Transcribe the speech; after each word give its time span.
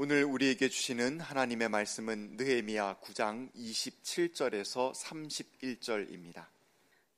오늘 0.00 0.22
우리에게 0.22 0.68
주시는 0.68 1.18
하나님의 1.18 1.70
말씀은 1.70 2.36
느헤미야 2.36 2.98
9장 3.02 3.52
27절에서 3.56 4.94
31절입니다. 4.94 6.46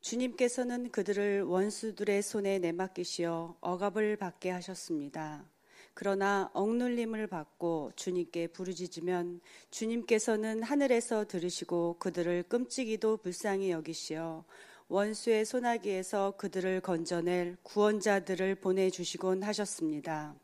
주님께서는 0.01 0.91
그들을 0.91 1.43
원수들의 1.43 2.23
손에 2.23 2.59
내맡기시어 2.59 3.59
억압을 3.61 4.17
받게 4.17 4.49
하셨습니다. 4.49 5.45
그러나 5.93 6.51
억눌림을 6.55 7.27
받고 7.27 7.93
주님께 7.97 8.47
부르짖으면 8.47 9.43
주님께서는 9.71 10.63
하늘에서 10.63 11.27
들으시고 11.27 11.97
그들을 11.99 12.45
끔찍이도 12.45 13.19
불쌍히 13.19 13.73
여기시어 13.73 14.47
원수의 14.89 15.45
소나기에서 15.45 16.33
그들을 16.39 16.81
건져낼 16.81 17.59
구원자들을 17.63 18.55
보내주시곤 18.55 19.43
하셨습니다. 19.43 20.35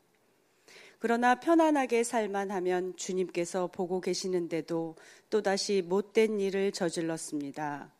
그러나 0.99 1.39
편안하게 1.39 2.03
살만 2.03 2.49
하면 2.51 2.95
주님께서 2.95 3.67
보고 3.67 4.01
계시는데도 4.01 4.95
또다시 5.29 5.83
못된 5.85 6.39
일을 6.39 6.71
저질렀습니다. 6.71 7.91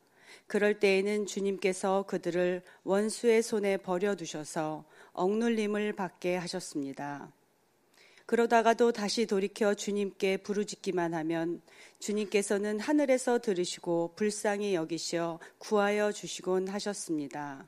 그럴 0.48 0.80
때에는 0.80 1.26
주님께서 1.26 2.05
그들을 2.07 2.63
원수의 2.84 3.44
손에 3.44 3.77
버려두셔서 3.77 4.85
억눌림을 5.13 5.94
받게 5.94 6.38
하셨습니다. 6.38 7.31
그러다가도 8.26 8.91
다시 8.91 9.26
돌이켜 9.26 9.73
주님께 9.73 10.38
부르짖기만 10.38 11.13
하면 11.13 11.62
주님께서는 11.99 12.79
하늘에서 12.79 13.40
들으시고 13.40 14.13
불쌍히 14.16 14.76
여기시어 14.76 15.40
구하여 15.59 16.12
주시곤 16.12 16.68
하셨습니다. 16.68 17.68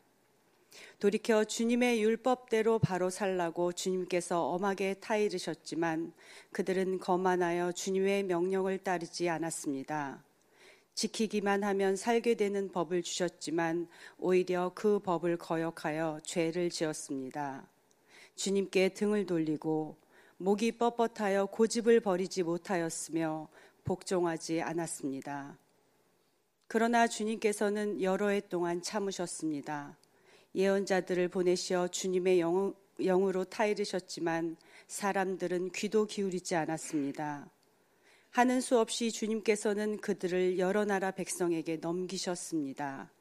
돌이켜 0.99 1.45
주님의 1.45 2.03
율법대로 2.03 2.79
바로 2.79 3.09
살라고 3.09 3.71
주님께서 3.71 4.49
엄하게 4.49 4.95
타이르셨지만 4.95 6.11
그들은 6.51 6.99
거만하여 6.99 7.71
주님의 7.71 8.23
명령을 8.23 8.79
따르지 8.79 9.29
않았습니다. 9.29 10.21
지키기만 10.95 11.63
하면 11.63 11.95
살게 11.95 12.35
되는 12.35 12.69
법을 12.69 13.03
주셨지만 13.03 13.87
오히려 14.17 14.73
그 14.75 14.99
법을 14.99 15.37
거역하여 15.37 16.19
죄를 16.25 16.69
지었습니다. 16.69 17.65
주님께 18.35 18.89
등을 18.89 19.25
돌리고 19.25 19.95
목이 20.35 20.73
뻣뻣하여 20.73 21.49
고집을 21.49 22.01
버리지 22.01 22.43
못하였으며 22.43 23.47
복종하지 23.85 24.61
않았습니다. 24.61 25.57
그러나 26.67 27.07
주님께서는 27.07 28.01
여러 28.01 28.27
해 28.27 28.41
동안 28.41 28.81
참으셨습니다. 28.81 29.97
예언자들을 30.55 31.27
보내시어 31.29 31.87
주님의 31.89 32.39
영, 32.39 32.73
영으로 32.99 33.45
타이르셨지만 33.45 34.57
사람들은 34.87 35.71
귀도 35.71 36.05
기울이지 36.05 36.55
않았습니다. 36.55 37.49
하는 38.31 38.61
수 38.61 38.77
없이 38.77 39.11
주님께서는 39.11 39.97
그들을 39.97 40.59
여러 40.59 40.85
나라 40.85 41.11
백성에게 41.11 41.77
넘기셨습니다. 41.77 43.11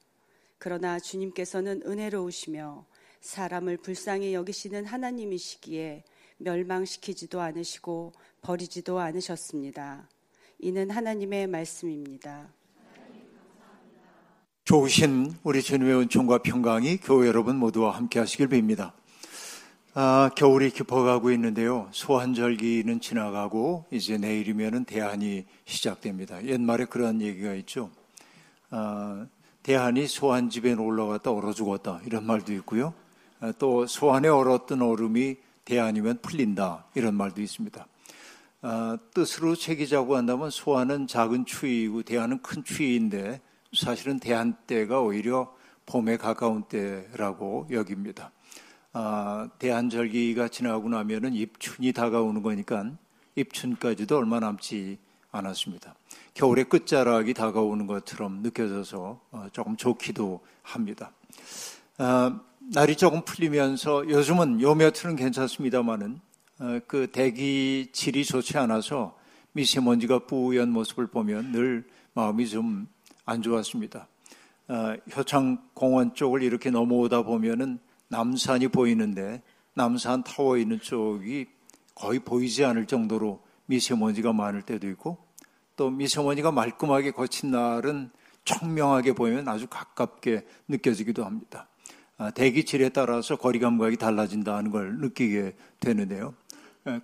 그러나 0.59 0.99
주님께서는 0.99 1.83
은혜로우시며 1.87 2.85
사람을 3.21 3.79
불쌍히 3.79 4.35
여기시는 4.35 4.85
하나님이시기에 4.85 6.05
멸망시키지도 6.39 7.41
않으시고 7.41 8.13
버리지도 8.43 8.99
않으셨습니다. 8.99 10.09
이는 10.59 10.91
하나님의 10.91 11.47
말씀입니다. 11.47 12.53
좋으신 14.69 15.35
우리 15.45 15.63
주님의 15.63 15.99
은총과 15.99 16.43
평강이 16.43 16.99
교회 16.99 17.27
여러분 17.27 17.57
모두와 17.57 17.97
함께 17.97 18.19
하시길 18.19 18.49
빕니다. 18.49 18.93
아, 19.95 20.29
겨울이 20.37 20.73
깊어가고 20.73 21.31
있는데요. 21.31 21.89
소환절기는 21.91 23.01
지나가고 23.01 23.87
이제 23.91 24.19
내일이면은 24.19 24.85
대한이 24.85 25.47
시작됩니다. 25.65 26.45
옛말에 26.45 26.85
그런 26.85 27.23
얘기가 27.23 27.55
있죠. 27.55 27.89
아, 28.69 29.25
대한이 29.63 30.07
소환 30.07 30.51
집에 30.51 30.75
올라갔다 30.75 31.33
얼어 31.33 31.55
죽었다 31.55 32.03
이런 32.05 32.27
말도 32.27 32.53
있고요. 32.53 32.93
아, 33.41 33.55
또 33.59 33.87
소환에 33.87 34.29
얼었던 34.29 34.83
얼음이 34.83 35.37
대한이면 35.65 36.19
풀린다 36.21 36.85
이런 36.95 37.15
말도 37.15 37.41
있습니다. 37.41 37.87
아, 38.61 38.99
뜻으로 39.15 39.55
새기자고 39.55 40.15
한다면 40.15 40.51
소환은 40.51 41.07
작은 41.07 41.47
추위이고 41.47 42.03
대한은 42.03 42.43
큰 42.43 42.63
추위인데 42.65 43.41
사실은 43.73 44.19
대한 44.19 44.57
때가 44.67 45.01
오히려 45.01 45.55
봄에 45.87 46.17
가까운 46.17 46.63
때라고 46.65 47.67
여깁니다. 47.71 48.31
아, 48.93 49.49
대한절기가 49.59 50.49
지나고 50.49 50.89
나면은 50.89 51.35
입춘이 51.35 51.93
다가오는 51.93 52.43
거니까 52.43 52.91
입춘까지도 53.37 54.17
얼마 54.17 54.41
남지 54.41 54.99
않았습니다. 55.31 55.95
겨울의 56.35 56.69
끝자락이 56.69 57.35
다가오는 57.35 57.87
것처럼 57.87 58.43
느껴져서 58.43 59.21
어, 59.31 59.47
조금 59.53 59.77
좋기도 59.77 60.41
합니다. 60.63 61.13
아, 61.99 62.41
날이 62.61 62.97
조금 62.97 63.25
풀리면서 63.25 64.09
요즘은 64.09 64.61
요 64.61 64.75
며칠은 64.75 65.17
괜찮습니다만은 65.17 66.21
어, 66.61 66.81
그 66.87 67.11
대기 67.11 67.89
질이 67.93 68.25
좋지 68.25 68.59
않아서 68.59 69.17
미세먼지가 69.53 70.27
뿌연 70.27 70.71
모습을 70.71 71.07
보면 71.07 71.53
늘 71.53 71.87
마음이 72.15 72.49
좀 72.49 72.89
안 73.29 73.43
좋았습니다. 73.43 74.09
어, 74.69 74.97
효창공원 75.15 76.15
쪽을 76.15 76.43
이렇게 76.43 76.71
넘어오다 76.71 77.23
보면은 77.23 77.79
남산이 78.09 78.69
보이는데 78.69 79.43
남산 79.75 80.25
타워 80.25 80.57
있는 80.57 80.81
쪽이 80.81 81.47
거의 81.95 82.21
보이지 82.21 82.65
않을 82.65 82.87
정도로 82.87 83.43
미세먼지가 83.67 84.33
많을 84.33 84.63
때도 84.63 84.89
있고 84.89 85.19
또 85.77 85.91
미세먼지가 85.91 86.53
말끔하게 86.53 87.11
거친 87.11 87.51
날은 87.51 88.11
청명하게 88.47 89.13
보이면 89.13 89.47
아주 89.47 89.67
가깝게 89.69 90.47
느껴지기도 90.67 91.27
합니다. 91.27 91.69
아, 92.17 92.31
대기질에 92.31 92.89
따라서 92.89 93.37
거리 93.37 93.59
감각이 93.59 93.99
달라진다는 93.99 94.71
걸 94.71 95.01
느끼게 95.01 95.55
되는데요. 95.81 96.35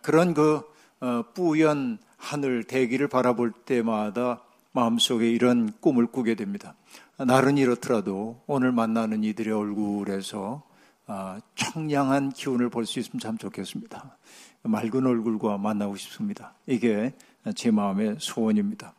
그런 0.00 0.32
그 0.32 0.62
어, 1.00 1.22
뿌연 1.34 1.98
하늘 2.16 2.64
대기를 2.64 3.08
바라볼 3.08 3.52
때마다 3.52 4.43
마음속에 4.74 5.30
이런 5.30 5.72
꿈을 5.80 6.06
꾸게 6.06 6.34
됩니다. 6.34 6.74
날은 7.16 7.58
이렇더라도 7.58 8.42
오늘 8.46 8.72
만나는 8.72 9.22
이들의 9.22 9.54
얼굴에서 9.54 10.62
아, 11.06 11.38
청량한 11.54 12.30
기운을 12.32 12.70
볼 12.70 12.84
수 12.84 12.98
있으면 12.98 13.20
참 13.20 13.38
좋겠습니다. 13.38 14.16
맑은 14.62 15.06
얼굴과 15.06 15.58
만나고 15.58 15.96
싶습니다. 15.96 16.54
이게 16.66 17.14
제 17.54 17.70
마음의 17.70 18.16
소원입니다. 18.18 18.94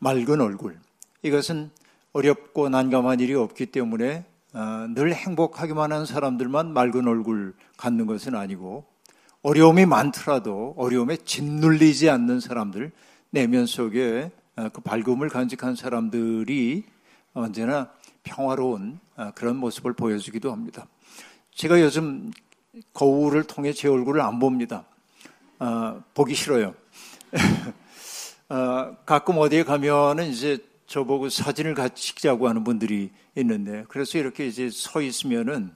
맑은 0.00 0.40
얼굴. 0.40 0.78
이것은 1.22 1.70
어렵고 2.12 2.68
난감한 2.68 3.20
일이 3.20 3.34
없기 3.34 3.66
때문에 3.66 4.24
아, 4.52 4.88
늘 4.94 5.14
행복하기만 5.14 5.92
한 5.92 6.06
사람들만 6.06 6.72
맑은 6.72 7.06
얼굴 7.06 7.54
갖는 7.76 8.06
것은 8.06 8.34
아니고 8.34 8.84
어려움이 9.42 9.86
많더라도 9.86 10.74
어려움에 10.76 11.18
짓눌리지 11.18 12.10
않는 12.10 12.40
사람들 12.40 12.90
내면 13.30 13.66
속에 13.66 14.32
아, 14.32 14.37
그 14.72 14.80
밝음을 14.80 15.28
간직한 15.28 15.76
사람들이 15.76 16.84
언제나 17.32 17.92
평화로운 18.22 18.98
그런 19.34 19.56
모습을 19.56 19.92
보여주기도 19.92 20.50
합니다. 20.50 20.86
제가 21.54 21.80
요즘 21.80 22.30
거울을 22.92 23.44
통해 23.44 23.72
제 23.72 23.88
얼굴을 23.88 24.20
안 24.20 24.38
봅니다. 24.38 24.84
어, 25.58 26.02
보기 26.14 26.34
싫어요. 26.34 26.74
어, 28.48 28.96
가끔 29.04 29.38
어디에 29.38 29.64
가면은 29.64 30.28
이제 30.28 30.64
저보고 30.86 31.28
사진을 31.28 31.74
같이 31.74 32.06
찍자고 32.06 32.48
하는 32.48 32.64
분들이 32.64 33.10
있는데 33.34 33.84
그래서 33.88 34.18
이렇게 34.18 34.46
이제 34.46 34.70
서 34.70 35.02
있으면은 35.02 35.72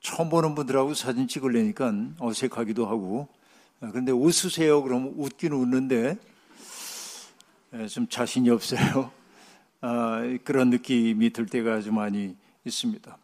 처음 0.00 0.28
보는 0.28 0.54
분들하고 0.54 0.94
사진 0.94 1.28
찍으려니까 1.28 1.92
어색하기도 2.18 2.86
하고 2.86 3.28
어, 3.80 3.88
그런데 3.90 4.12
웃으세요 4.12 4.82
그러면 4.82 5.14
웃긴 5.16 5.52
웃는데 5.52 5.96
예, 6.06 6.16
좀 7.88 8.08
자신이 8.08 8.50
없어요. 8.50 9.12
어, 9.80 9.88
그런 10.42 10.70
느낌이 10.70 11.30
들 11.30 11.46
때가 11.46 11.74
아주 11.74 11.92
많이 11.92 12.36
있습니다. 12.64 13.16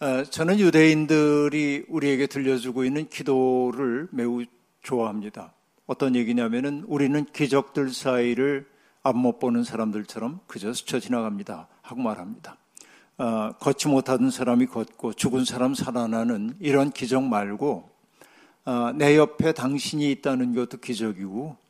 어, 0.00 0.24
저는 0.24 0.58
유대인들이 0.58 1.84
우리에게 1.88 2.26
들려주고 2.26 2.84
있는 2.84 3.08
기도를 3.08 4.08
매우 4.10 4.44
좋아합니다. 4.82 5.52
어떤 5.86 6.16
얘기냐면은 6.16 6.84
우리는 6.86 7.24
기적들 7.26 7.92
사이를 7.92 8.66
앞못 9.02 9.38
보는 9.38 9.64
사람들처럼 9.64 10.40
그저 10.46 10.72
스쳐 10.72 10.98
지나갑니다. 10.98 11.68
하고 11.82 12.00
말합니다. 12.00 12.56
어, 13.18 13.52
걷지 13.60 13.88
못하던 13.88 14.30
사람이 14.30 14.66
걷고 14.66 15.12
죽은 15.12 15.44
사람 15.44 15.74
살아나는 15.74 16.56
이런 16.58 16.90
기적 16.90 17.22
말고 17.22 17.90
어, 18.64 18.92
내 18.94 19.16
옆에 19.16 19.52
당신이 19.52 20.10
있다는 20.10 20.54
것도 20.54 20.78
기적이고 20.78 21.42
어, 21.48 21.65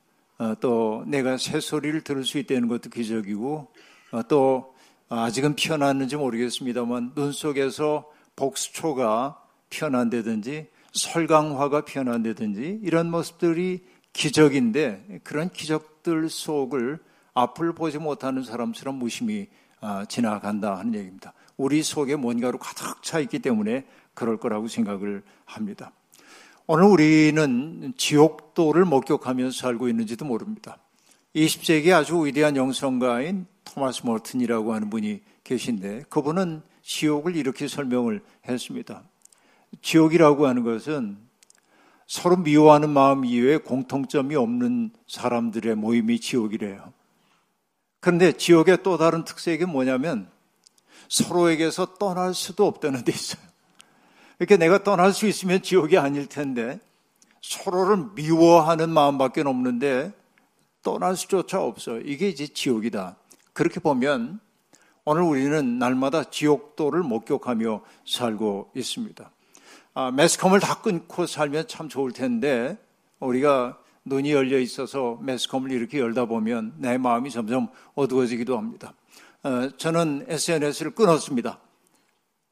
또 0.61 1.05
내가 1.07 1.37
새소리를 1.39 2.03
들을 2.03 2.25
수 2.25 2.39
있다는 2.39 2.69
것도 2.69 2.91
기적이고 2.91 3.69
어, 4.13 4.23
또 4.29 4.75
아직은 5.09 5.55
피어났는지 5.55 6.17
모르겠습니다만 6.17 7.13
눈 7.15 7.33
속에서 7.33 8.11
복수초가 8.35 9.41
피어난다든지 9.71 10.69
설강화가 10.93 11.85
피어난다든지 11.85 12.81
이런 12.83 13.11
모습들이 13.11 13.85
기적인데 14.13 15.21
그런 15.25 15.51
기적들 15.51 16.29
속을 16.29 16.99
앞을 17.35 17.75
보지 17.75 17.99
못하는 17.99 18.43
사람처럼 18.43 18.97
무심히 18.97 19.49
아, 19.81 20.07
지나간다 20.07 20.79
하는 20.79 20.95
얘기입니다. 20.95 21.35
우리 21.57 21.83
속에 21.83 22.17
뭔가로 22.17 22.59
가득 22.59 23.03
차 23.03 23.21
있기 23.21 23.41
때문에 23.41 23.87
그럴 24.15 24.39
거라고 24.39 24.69
생각을 24.69 25.23
합니다. 25.45 25.93
오늘 26.69 26.85
우리는 26.87 27.95
지옥도를 27.97 28.85
목격하면서 28.87 29.57
살고 29.57 29.89
있는지도 29.89 30.25
모릅니다. 30.25 30.79
20세기 31.37 31.93
아주 31.93 32.25
위대한 32.27 32.57
영성가인 32.57 33.47
토마스 33.65 34.05
모튼이라고 34.05 34.75
하는 34.75 34.91
분이 34.91 35.21
계신데 35.45 36.07
그분은 36.09 36.63
지옥을 36.83 37.37
이렇게 37.37 37.69
설명을 37.69 38.21
했습니다. 38.49 39.05
지옥이라고 39.81 40.49
하는 40.49 40.65
것은 40.65 41.19
서로 42.09 42.37
미워하는 42.37 42.91
마음 42.91 43.25
이외에 43.25 43.59
공통점이 43.59 44.35
없는 44.35 44.91
사람들의 45.07 45.77
모임이 45.77 46.19
지옥이래요. 46.19 46.93
그런데 48.01 48.33
지옥의 48.33 48.83
또 48.83 48.99
다른 48.99 49.25
특색이 49.25 49.67
뭐냐면 49.67 50.29
서로에게서 51.09 51.95
떠날 51.95 52.35
수도 52.35 52.67
없다는 52.67 53.05
데 53.05 53.13
있어요. 53.13 53.47
이렇게 54.39 54.57
내가 54.57 54.83
떠날 54.83 55.13
수 55.13 55.27
있으면 55.27 55.63
지옥이 55.63 55.97
아닐 55.99 56.27
텐데 56.27 56.79
서로를 57.41 58.09
미워하는 58.15 58.91
마음밖에 58.91 59.43
없는데 59.43 60.13
떠날 60.83 61.17
수조차 61.17 61.63
없어요. 61.63 62.01
이게 62.01 62.29
이제 62.29 62.47
지옥이다. 62.47 63.17
그렇게 63.53 63.81
보면 63.81 64.41
오늘 65.05 65.23
우리는 65.23 65.79
날마다 65.79 66.25
지옥도를 66.25 67.03
목격하며 67.03 67.83
살고 68.05 68.73
있습니다. 68.75 69.31
아, 69.95 70.11
매스컴을 70.11 70.61
다 70.61 70.81
끊고 70.83 71.27
살면 71.27 71.69
참 71.69 71.89
좋을 71.89 72.13
텐데 72.13 72.77
우리가 73.21 73.79
눈이 74.05 74.33
열려 74.33 74.59
있어서 74.59 75.19
매스컴을 75.23 75.73
이렇게 75.73 75.99
열다 75.99 76.27
보면 76.27 76.75
내 76.79 76.99
마음이 76.99 77.31
점점 77.31 77.69
어두워지기도 77.95 78.59
합니다. 78.59 78.93
어, 79.43 79.71
저는 79.77 80.27
SNS를 80.29 80.95
끊었습니다. 80.95 81.59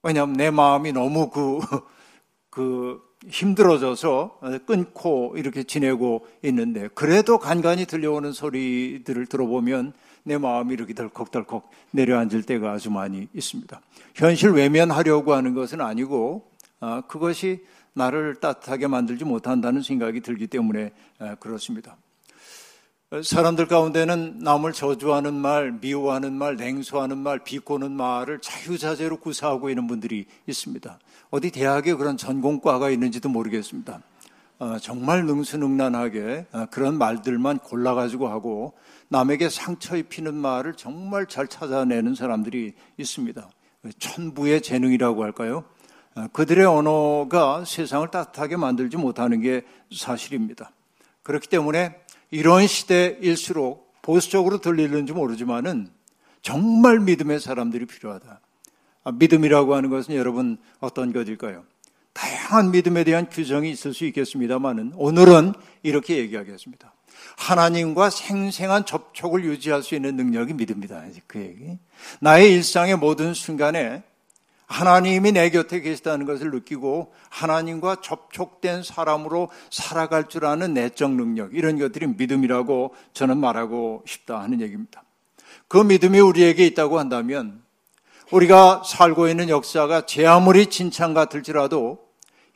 왜냐하면 0.05 0.37
내 0.37 0.51
마음이 0.51 0.93
너무 0.93 1.31
그, 1.31 1.61
그 2.51 3.03
힘들어져서 3.27 4.39
끊고 4.67 5.35
이렇게 5.37 5.62
지내고 5.62 6.27
있는데 6.43 6.89
그래도 6.95 7.39
간간히 7.39 7.87
들려오는 7.87 8.33
소리들을 8.33 9.27
들어보면 9.27 9.95
내 10.25 10.39
마음이 10.39 10.75
이렇게 10.75 10.95
덜컥덜컥 10.95 11.71
내려앉을 11.93 12.43
때가 12.43 12.73
아주 12.73 12.91
많이 12.91 13.29
있습니다. 13.35 13.81
현실 14.15 14.51
외면하려고 14.51 15.33
하는 15.33 15.55
것은 15.55 15.81
아니고 15.81 16.51
아, 16.81 17.03
그것이 17.09 17.65
나를 17.95 18.37
따뜻하게 18.37 18.89
만들지 18.89 19.25
못한다는 19.25 19.83
생각이 19.83 20.21
들기 20.21 20.47
때문에 20.47 20.93
그렇습니다. 21.41 21.97
사람들 23.23 23.67
가운데는 23.67 24.39
남을 24.41 24.73
저주하는 24.73 25.35
말, 25.35 25.73
미워하는 25.73 26.33
말, 26.33 26.57
냉소하는 26.57 27.19
말, 27.19 27.39
비꼬는 27.39 27.93
말을 27.93 28.41
자유자재로 28.41 29.19
구사하고 29.19 29.69
있는 29.69 29.87
분들이 29.87 30.27
있습니다. 30.47 30.99
어디 31.31 31.51
대학에 31.51 31.95
그런 31.95 32.17
전공과가 32.17 32.91
있는지도 32.91 33.29
모르겠습니다. 33.29 34.01
어, 34.59 34.79
정말 34.79 35.27
능수능란하게 35.27 36.47
어, 36.53 36.67
그런 36.71 36.97
말들만 36.97 37.59
골라가지고 37.59 38.29
하고 38.29 38.73
남에게 39.09 39.49
상처 39.49 39.97
입히는 39.97 40.35
말을 40.35 40.75
정말 40.75 41.27
잘 41.27 41.47
찾아내는 41.47 42.15
사람들이 42.15 42.75
있습니다. 42.97 43.49
천부의 43.99 44.63
재능이라고 44.63 45.23
할까요? 45.23 45.65
어, 46.17 46.27
그들의 46.33 46.65
언어가 46.65 47.65
세상을 47.65 48.11
따뜻하게 48.11 48.57
만들지 48.57 48.97
못하는 48.97 49.41
게 49.41 49.63
사실입니다. 49.95 50.71
그렇기 51.25 51.49
때문에 51.49 52.04
이런 52.31 52.67
시대일수록 52.67 53.93
보수적으로 54.03 54.59
들리는지 54.59 55.12
모르지만은 55.12 55.88
정말 56.43 57.00
믿음의 57.00 57.41
사람들이 57.41 57.87
필요하다. 57.87 58.41
아, 59.05 59.12
믿음이라고 59.12 59.75
하는 59.75 59.91
것은 59.91 60.15
여러분 60.15 60.59
어떤 60.81 61.12
것일까요? 61.12 61.65
다양한 62.12 62.71
믿음에 62.71 63.05
대한 63.05 63.29
규정이 63.29 63.71
있을 63.71 63.93
수 63.93 64.05
있겠습니다만은 64.06 64.93
오늘은 64.94 65.53
이렇게 65.82 66.17
얘기하겠습니다. 66.19 66.93
하나님과 67.37 68.11
생생한 68.11 68.87
접촉을 68.87 69.44
유지할 69.44 69.82
수 69.82 69.94
있는 69.94 70.17
능력이 70.17 70.55
믿음이다. 70.55 71.05
그 71.27 71.41
얘기. 71.41 71.79
나의 72.20 72.53
일상의 72.53 72.97
모든 72.97 73.35
순간에 73.35 74.03
하나님이 74.67 75.33
내 75.33 75.51
곁에 75.51 75.81
계시다는 75.81 76.27
것을 76.27 76.51
느끼고 76.51 77.13
하나님과 77.31 77.97
접촉된 78.03 78.83
사람으로 78.83 79.51
살아갈 79.71 80.29
줄 80.29 80.47
아는 80.47 80.75
내적 80.75 81.13
능력, 81.13 81.55
이런 81.55 81.79
것들이 81.79 82.07
믿음이라고 82.07 82.95
저는 83.13 83.39
말하고 83.39 84.05
싶다 84.07 84.41
하는 84.41 84.61
얘기입니다. 84.61 85.05
그 85.69 85.79
믿음이 85.79 86.19
우리에게 86.21 86.67
있다고 86.67 86.99
한다면 86.99 87.63
우리가 88.31 88.83
살고 88.85 89.29
있는 89.29 89.49
역사가 89.49 90.07
제 90.07 90.27
아무리 90.27 90.67
진창 90.67 91.15
같을지라도 91.15 91.99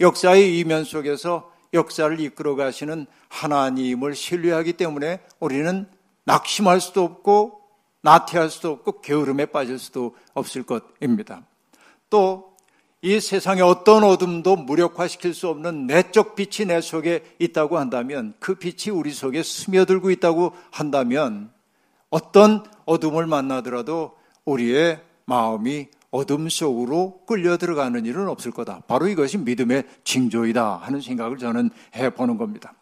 역사의 0.01 0.59
이면 0.59 0.85
속에서 0.85 1.53
역사를 1.75 2.19
이끌어 2.19 2.57
가시는 2.57 3.07
하나님을 3.29 4.15
신뢰하기 4.15 4.75
때문에 4.75 5.21
우리는 5.39 5.87
낙심할 6.25 6.81
수도 6.81 7.05
없고 7.05 7.61
나태할 8.01 8.49
수도 8.49 8.71
없고 8.71 9.01
게으름에 9.01 9.47
빠질 9.47 9.79
수도 9.79 10.15
없을 10.35 10.63
것입니다. 10.63 11.43
또 12.11 12.49
이 13.01 13.21
세상의 13.21 13.63
어떤 13.63 14.03
어둠도 14.03 14.57
무력화시킬 14.57 15.33
수 15.33 15.49
없는 15.49 15.87
내적 15.87 16.35
빛이 16.35 16.67
내 16.67 16.81
속에 16.81 17.23
있다고 17.39 17.79
한다면 17.79 18.35
그 18.41 18.57
빛이 18.57 18.93
우리 18.93 19.13
속에 19.13 19.45
스며들고 19.45 20.11
있다고 20.11 20.53
한다면 20.73 21.53
어떤 22.11 22.65
어둠을 22.87 23.27
만나더라도 23.27 24.17
우리의 24.45 25.01
마음이 25.27 25.87
어둠 26.11 26.49
속으로 26.49 27.21
끌려 27.27 27.57
들어가는 27.57 28.05
일은 28.05 28.29
없을 28.29 28.51
거다. 28.51 28.83
바로 28.89 29.07
이것이 29.07 29.39
믿음의 29.39 29.85
징조이다 30.03 30.79
하는 30.79 31.01
생각을 31.01 31.39
저는 31.39 31.71
해 31.95 32.11
보는 32.11 32.37
겁니다. 32.37 32.75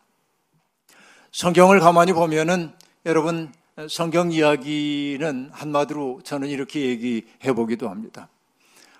성경을 1.33 1.81
가만히 1.81 2.15
보면은 2.15 2.73
여러분 3.05 3.53
성경 3.91 4.33
이야기는 4.33 5.51
한마디로 5.53 6.21
저는 6.25 6.49
이렇게 6.49 6.87
얘기해 6.87 7.53
보기도 7.55 7.91
합니다. 7.91 8.31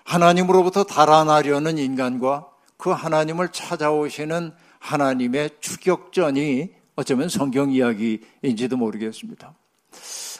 하나님으로부터 0.07 0.85
달아나려는 0.85 1.77
인간과 1.77 2.47
그 2.77 2.91
하나님을 2.91 3.49
찾아오시는 3.49 4.53
하나님의 4.79 5.49
추격전이 5.59 6.69
어쩌면 6.95 7.27
성경 7.27 7.71
이야기인지도 7.71 8.77
모르겠습니다. 8.77 9.53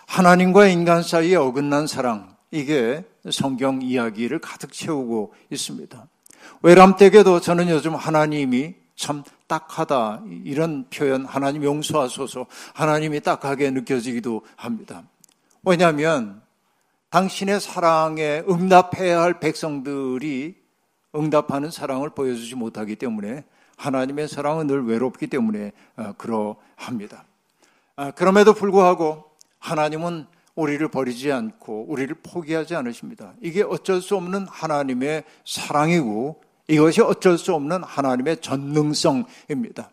하나님과 0.07 0.67
인간 0.67 1.03
사이에 1.03 1.35
어긋난 1.35 1.85
사랑, 1.85 2.35
이게 2.49 3.03
성경 3.29 3.81
이야기를 3.81 4.39
가득 4.39 4.71
채우고 4.71 5.33
있습니다. 5.51 6.07
외람되게도 6.61 7.41
저는 7.41 7.69
요즘 7.69 7.93
하나님이 7.93 8.75
참 8.95 9.23
딱하다 9.47 10.23
이런 10.45 10.85
표현 10.89 11.25
하나님 11.25 11.63
용서하소서 11.63 12.45
하나님이 12.73 13.19
딱하게 13.19 13.71
느껴지기도 13.71 14.43
합니다. 14.55 15.03
왜냐하면 15.63 16.41
당신의 17.09 17.61
사랑에 17.61 18.43
응답해야 18.49 19.21
할 19.21 19.39
백성들이 19.39 20.55
응답하는 21.15 21.71
사랑을 21.71 22.09
보여주지 22.09 22.55
못하기 22.55 22.95
때문에 22.97 23.43
하나님의 23.77 24.27
사랑은 24.27 24.67
늘 24.67 24.85
외롭기 24.85 25.27
때문에 25.27 25.71
어, 25.95 26.13
그러합니다. 26.17 27.25
아, 27.95 28.11
그럼에도 28.11 28.53
불구하고 28.53 29.25
하나님은 29.59 30.25
우리를 30.55 30.87
버리지 30.89 31.31
않고 31.31 31.85
우리를 31.87 32.15
포기하지 32.23 32.75
않으십니다. 32.75 33.33
이게 33.41 33.61
어쩔 33.61 34.01
수 34.01 34.15
없는 34.15 34.47
하나님의 34.49 35.23
사랑이고 35.45 36.41
이것이 36.67 37.01
어쩔 37.01 37.37
수 37.37 37.53
없는 37.53 37.83
하나님의 37.83 38.41
전능성입니다. 38.41 39.91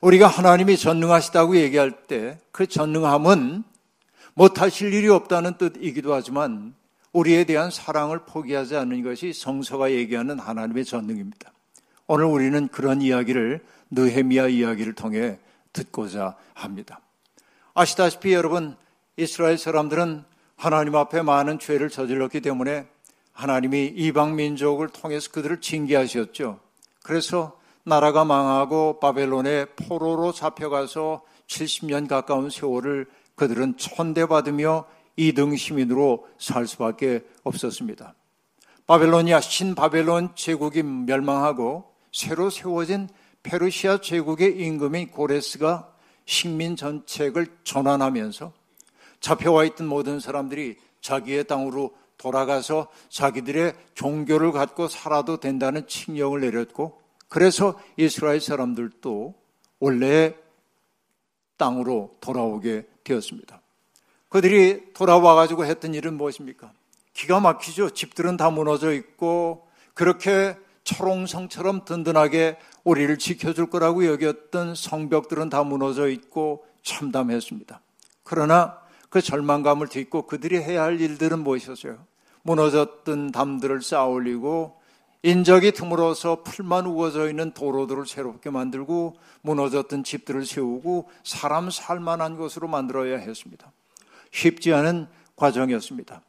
우리가 0.00 0.26
하나님이 0.26 0.76
전능하시다고 0.76 1.56
얘기할 1.56 2.06
때 2.06 2.38
그 2.52 2.66
전능함은 2.66 3.64
못하실 4.34 4.94
일이 4.94 5.08
없다는 5.08 5.58
뜻이기도 5.58 6.14
하지만 6.14 6.74
우리에 7.12 7.44
대한 7.44 7.70
사랑을 7.70 8.20
포기하지 8.24 8.76
않는 8.76 9.02
것이 9.02 9.32
성서가 9.32 9.90
얘기하는 9.90 10.38
하나님의 10.38 10.84
전능입니다. 10.84 11.52
오늘 12.06 12.24
우리는 12.24 12.68
그런 12.68 13.02
이야기를 13.02 13.64
느헤미야 13.90 14.48
이야기를 14.48 14.94
통해 14.94 15.38
듣고자 15.72 16.36
합니다. 16.54 17.00
아시다시피 17.74 18.32
여러분 18.32 18.76
이스라엘 19.16 19.58
사람들은 19.58 20.24
하나님 20.56 20.96
앞에 20.96 21.22
많은 21.22 21.58
죄를 21.58 21.90
저질렀기 21.90 22.40
때문에 22.40 22.86
하나님이 23.32 23.92
이방 23.94 24.36
민족을 24.36 24.88
통해서 24.88 25.30
그들을 25.30 25.60
징계하셨죠. 25.60 26.60
그래서 27.02 27.58
나라가 27.84 28.24
망하고 28.24 29.00
바벨론의 29.00 29.66
포로로 29.76 30.32
잡혀가서 30.32 31.22
70년 31.48 32.08
가까운 32.08 32.48
세월을 32.48 33.06
그들은 33.34 33.76
천대받으며 33.76 34.86
이등 35.16 35.56
시민으로 35.56 36.26
살 36.38 36.66
수밖에 36.66 37.24
없었습니다. 37.44 38.14
바벨로니아 38.86 39.40
신바벨론 39.40 40.30
제국이 40.34 40.82
멸망하고 40.82 41.92
새로 42.12 42.50
세워진 42.50 43.08
페르시아 43.42 44.00
제국의 44.00 44.58
임금인 44.58 45.10
고레스가 45.10 45.92
식민 46.24 46.76
전책을 46.76 47.46
전환하면서 47.64 48.52
잡혀와 49.20 49.64
있던 49.64 49.86
모든 49.86 50.20
사람들이 50.20 50.76
자기의 51.00 51.44
땅으로 51.44 51.94
돌아가서 52.16 52.88
자기들의 53.08 53.74
종교를 53.94 54.52
갖고 54.52 54.88
살아도 54.88 55.38
된다는 55.38 55.86
칙령을 55.86 56.40
내렸고 56.40 57.00
그래서 57.28 57.78
이스라엘 57.96 58.40
사람들도 58.40 59.34
원래 59.80 60.34
땅으로 61.62 62.16
돌아오게 62.20 62.86
되었습니다. 63.04 63.60
그들이 64.28 64.92
돌아와 64.94 65.36
가지고 65.36 65.64
했던 65.64 65.94
일은 65.94 66.14
무엇입니까? 66.14 66.72
기가 67.12 67.38
막히죠. 67.38 67.90
집들은 67.90 68.36
다 68.36 68.50
무너져 68.50 68.92
있고 68.94 69.68
그렇게 69.94 70.56
초롱성처럼 70.82 71.84
든든하게 71.84 72.56
우리를 72.82 73.16
지켜줄 73.16 73.70
거라고 73.70 74.06
여겼던 74.06 74.74
성벽들은 74.74 75.50
다 75.50 75.62
무너져 75.62 76.08
있고 76.08 76.64
참담했습니다. 76.82 77.80
그러나 78.24 78.78
그 79.08 79.20
절망감을 79.20 79.86
딛고 79.86 80.26
그들이 80.26 80.56
해야 80.56 80.82
할 80.82 81.00
일들은 81.00 81.38
무엇이었어요? 81.38 82.04
무너졌던 82.42 83.30
담들을 83.30 83.82
쌓아 83.82 84.06
올리고 84.06 84.80
인적이 85.24 85.70
드물어서 85.72 86.42
풀만 86.42 86.86
우거져 86.86 87.28
있는 87.28 87.52
도로들을 87.52 88.06
새롭게 88.06 88.50
만들고 88.50 89.16
무너졌던 89.42 90.02
집들을 90.02 90.44
세우고 90.44 91.08
사람 91.22 91.70
살만한 91.70 92.36
곳으로 92.36 92.66
만들어야 92.66 93.18
했습니다. 93.18 93.70
쉽지 94.32 94.72
않은 94.72 95.06
과정이었습니다. 95.36 96.22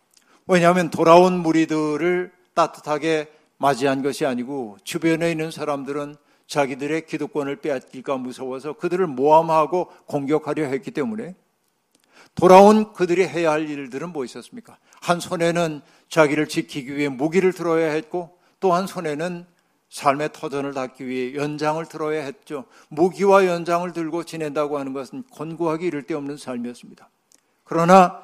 왜냐하면 0.48 0.90
돌아온 0.92 1.40
무리들을 1.40 2.32
따뜻하게 2.54 3.32
맞이한 3.58 4.04
것이 4.04 4.26
아니고 4.26 4.78
주변에 4.84 5.32
있는 5.32 5.50
사람들은 5.50 6.16
자기들의 6.46 7.08
기득권을 7.08 7.58
빼앗길까 7.62 8.18
무서워서 8.18 8.74
그들을 8.74 9.08
모함하고 9.08 9.90
공격하려 10.06 10.66
했기 10.66 10.92
때문에 10.92 11.34
돌아온 12.36 12.94
그들이 12.94 13.26
해야 13.28 13.52
할 13.52 13.70
일들은 13.70 14.10
무엇이었습니까? 14.10 14.78
한 15.02 15.20
손에는 15.20 15.82
자기를 16.10 16.48
지키기 16.48 16.96
위해 16.96 17.10
무기를 17.10 17.54
들어야 17.54 17.92
했고 17.92 18.38
또한 18.64 18.88
손에는 18.88 19.46
삶의 19.90 20.30
터전을 20.32 20.74
닫기 20.74 21.06
위해 21.06 21.36
연장을 21.36 21.86
들어야 21.86 22.24
했죠. 22.24 22.64
무기와 22.88 23.46
연장을 23.46 23.92
들고 23.92 24.24
지낸다고 24.24 24.80
하는 24.80 24.94
것은 24.94 25.26
권고하기 25.32 25.86
이를 25.86 26.04
데 26.04 26.14
없는 26.14 26.38
삶이었습니다. 26.38 27.10
그러나 27.66 28.24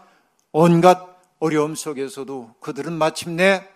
온갖 0.53 1.19
어려움 1.39 1.75
속에서도 1.75 2.55
그들은 2.61 2.93
마침내 2.93 3.67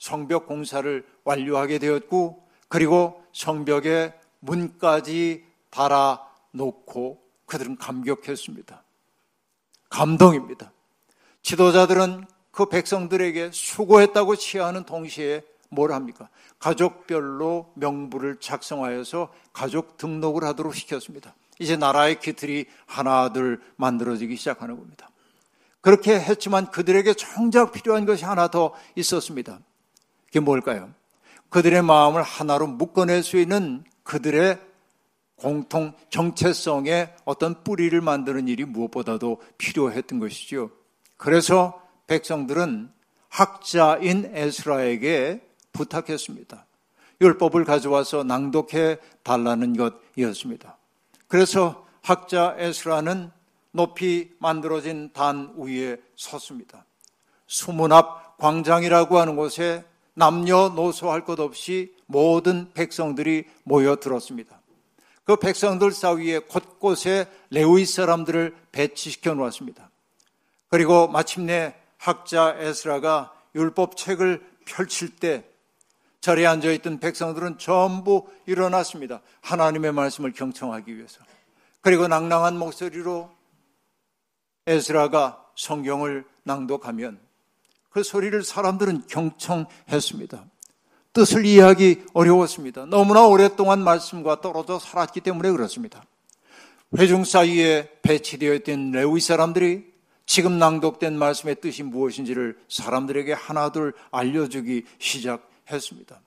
성벽 0.00 0.48
공사를 0.48 1.06
완료하게 1.22 1.78
되었고 1.78 2.42
그리고 2.66 3.22
성벽의 3.32 4.12
문까지 4.40 5.44
달아 5.70 6.20
놓고 6.50 7.22
그들은 7.46 7.76
감격했습니다. 7.76 8.82
감동입니다. 9.88 10.72
지도자들은 11.42 12.26
그 12.50 12.68
백성들에게 12.68 13.52
수고했다고 13.52 14.34
시하는 14.34 14.82
동시에 14.82 15.44
뭘 15.70 15.92
합니까? 15.92 16.28
가족별로 16.58 17.72
명부를 17.74 18.38
작성하여서 18.40 19.32
가족 19.52 19.96
등록을 19.96 20.44
하도록 20.44 20.74
시켰습니다. 20.74 21.34
이제 21.58 21.76
나라의 21.76 22.20
기틀이 22.20 22.66
하나둘 22.86 23.60
만들어지기 23.76 24.36
시작하는 24.36 24.76
겁니다. 24.76 25.10
그렇게 25.80 26.18
했지만 26.18 26.70
그들에게 26.70 27.14
정작 27.14 27.72
필요한 27.72 28.04
것이 28.04 28.24
하나 28.24 28.48
더 28.48 28.74
있었습니다. 28.96 29.60
그게 30.26 30.40
뭘까요? 30.40 30.92
그들의 31.50 31.82
마음을 31.82 32.22
하나로 32.22 32.66
묶어낼 32.66 33.22
수 33.22 33.38
있는 33.38 33.84
그들의 34.02 34.58
공통 35.36 35.92
정체성의 36.10 37.14
어떤 37.24 37.62
뿌리를 37.62 37.98
만드는 38.00 38.48
일이 38.48 38.64
무엇보다도 38.64 39.40
필요했던 39.56 40.18
것이죠. 40.18 40.70
그래서 41.16 41.80
백성들은 42.06 42.90
학자인 43.28 44.30
에스라에게 44.34 45.47
부탁했습니다. 45.78 46.66
율법을 47.20 47.64
가져와서 47.64 48.24
낭독해 48.24 48.98
달라는 49.22 49.76
것이었습니다. 49.76 50.76
그래서 51.28 51.86
학자 52.02 52.54
에스라는 52.58 53.30
높이 53.70 54.30
만들어진 54.38 55.10
단 55.12 55.54
위에 55.56 55.96
섰습니다. 56.16 56.84
수문 57.46 57.92
앞 57.92 58.36
광장이라고 58.38 59.18
하는 59.18 59.36
곳에 59.36 59.84
남녀노소 60.14 61.10
할 61.10 61.24
것 61.24 61.38
없이 61.40 61.94
모든 62.06 62.72
백성들이 62.72 63.44
모여들었습니다. 63.64 64.60
그 65.24 65.36
백성들 65.36 65.92
사이에 65.92 66.38
곳곳에 66.38 67.28
레위 67.50 67.84
사람들을 67.84 68.56
배치시켜 68.72 69.34
놓았습니다. 69.34 69.90
그리고 70.68 71.06
마침내 71.08 71.74
학자 71.98 72.56
에스라가 72.58 73.32
율법 73.54 73.96
책을 73.96 74.42
펼칠 74.64 75.16
때 75.16 75.44
자리에 76.28 76.46
앉아 76.46 76.70
있던 76.72 77.00
백성들은 77.00 77.56
전부 77.56 78.26
일어났습니다. 78.44 79.22
하나님의 79.40 79.92
말씀을 79.92 80.34
경청하기 80.34 80.94
위해서. 80.94 81.20
그리고 81.80 82.06
낭낭한 82.06 82.58
목소리로 82.58 83.30
에스라가 84.66 85.42
성경을 85.56 86.26
낭독하면 86.42 87.18
그 87.88 88.02
소리를 88.02 88.42
사람들은 88.42 89.06
경청했습니다. 89.06 90.44
뜻을 91.14 91.46
이해하기 91.46 92.04
어려웠습니다. 92.12 92.84
너무나 92.84 93.26
오랫동안 93.26 93.82
말씀과 93.82 94.42
떨어져 94.42 94.78
살았기 94.78 95.22
때문에 95.22 95.50
그렇습니다. 95.50 96.04
회중 96.98 97.24
사이에 97.24 97.90
배치되어 98.02 98.52
있던 98.56 98.90
레위 98.90 99.20
사람들이 99.20 99.86
지금 100.26 100.58
낭독된 100.58 101.18
말씀의 101.18 101.62
뜻이 101.62 101.84
무엇인지를 101.84 102.58
사람들에게 102.68 103.32
하나둘 103.32 103.94
알려주기 104.10 104.84
시작 104.98 105.47
했습니다. 105.70 106.20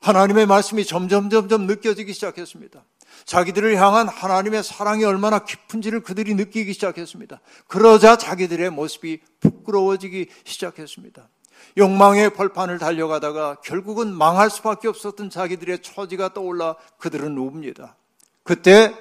하나님의 0.00 0.46
말씀이 0.46 0.84
점점 0.84 1.30
점점 1.30 1.66
느껴지기 1.66 2.12
시작했습니다. 2.12 2.84
자기들을 3.24 3.76
향한 3.76 4.08
하나님의 4.08 4.64
사랑이 4.64 5.04
얼마나 5.04 5.44
깊은지를 5.44 6.02
그들이 6.02 6.34
느끼기 6.34 6.72
시작했습니다. 6.72 7.40
그러자 7.68 8.16
자기들의 8.16 8.70
모습이 8.70 9.20
부끄러워지기 9.40 10.28
시작했습니다. 10.44 11.28
욕망의 11.78 12.34
벌판을 12.34 12.78
달려가다가 12.78 13.56
결국은 13.62 14.12
망할 14.12 14.50
수밖에 14.50 14.88
없었던 14.88 15.30
자기들의 15.30 15.80
처지가 15.82 16.34
떠올라 16.34 16.76
그들은 16.98 17.38
웁니다. 17.38 17.96
그때 18.42 18.94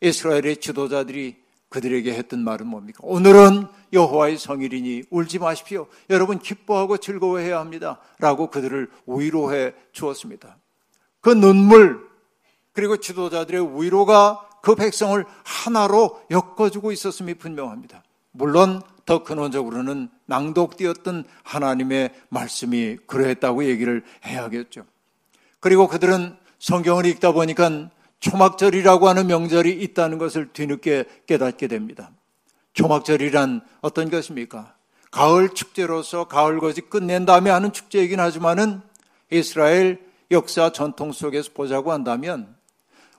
이스라엘의 0.00 0.56
지도자들이 0.56 1.41
그들에게 1.72 2.12
했던 2.12 2.44
말은 2.44 2.66
뭡니까? 2.66 3.00
오늘은 3.02 3.66
여호와의 3.94 4.36
성일이니 4.36 5.04
울지 5.10 5.38
마십시오. 5.38 5.86
여러분 6.10 6.38
기뻐하고 6.38 6.98
즐거워해야 6.98 7.58
합니다. 7.58 7.98
라고 8.18 8.48
그들을 8.50 8.90
위로해 9.06 9.72
주었습니다. 9.92 10.58
그 11.22 11.30
눈물 11.30 12.06
그리고 12.74 12.98
지도자들의 12.98 13.82
위로가 13.82 14.48
그 14.60 14.74
백성을 14.74 15.24
하나로 15.44 16.20
엮어주고 16.30 16.92
있었음이 16.92 17.34
분명합니다. 17.34 18.02
물론 18.32 18.82
더 19.06 19.22
근원적으로는 19.22 20.10
낭독되었던 20.26 21.24
하나님의 21.42 22.10
말씀이 22.28 22.98
그러했다고 23.06 23.64
얘기를 23.64 24.04
해야겠죠. 24.24 24.84
그리고 25.58 25.88
그들은 25.88 26.36
성경을 26.58 27.06
읽다 27.06 27.32
보니까 27.32 27.90
초막절이라고 28.22 29.08
하는 29.08 29.26
명절이 29.26 29.82
있다는 29.82 30.18
것을 30.18 30.52
뒤늦게 30.52 31.04
깨닫게 31.26 31.66
됩니다. 31.66 32.10
초막절이란 32.72 33.62
어떤 33.80 34.10
것입니까? 34.10 34.74
가을 35.10 35.50
축제로서 35.50 36.24
가을 36.24 36.60
것이 36.60 36.80
끝낸 36.82 37.26
다음에 37.26 37.50
하는 37.50 37.72
축제이긴 37.72 38.20
하지만은 38.20 38.80
이스라엘 39.30 40.00
역사 40.30 40.70
전통 40.70 41.12
속에서 41.12 41.50
보자고 41.52 41.92
한다면 41.92 42.54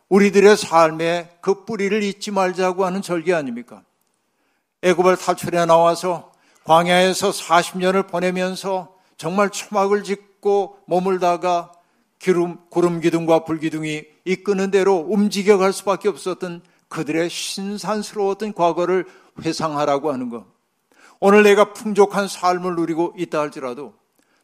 우리들의 0.07 0.55
삶에 0.55 1.37
그 1.41 1.65
뿌리를 1.65 2.01
잊지 2.01 2.31
말자고 2.31 2.85
하는 2.85 3.01
절기 3.01 3.33
아닙니까? 3.33 3.83
애굽을 4.83 5.17
탈출해 5.17 5.65
나와서 5.65 6.31
광야에서 6.63 7.31
40년을 7.31 8.07
보내면서 8.07 8.95
정말 9.17 9.49
초막을 9.49 10.03
짓고 10.03 10.79
머물다가 10.87 11.73
기름, 12.19 12.57
구름 12.69 13.01
기둥과 13.01 13.43
불 13.43 13.59
기둥이 13.59 14.12
이끄는 14.25 14.71
대로 14.71 14.97
움직여 14.97 15.57
갈 15.57 15.73
수밖에 15.73 16.09
없었던 16.09 16.61
그들의 16.87 17.29
신산스러웠던 17.29 18.53
과거를 18.53 19.05
회상하라고 19.41 20.11
하는 20.11 20.29
것. 20.29 20.45
오늘 21.19 21.43
내가 21.43 21.73
풍족한 21.73 22.27
삶을 22.27 22.75
누리고 22.75 23.13
있다 23.17 23.39
할지라도 23.39 23.93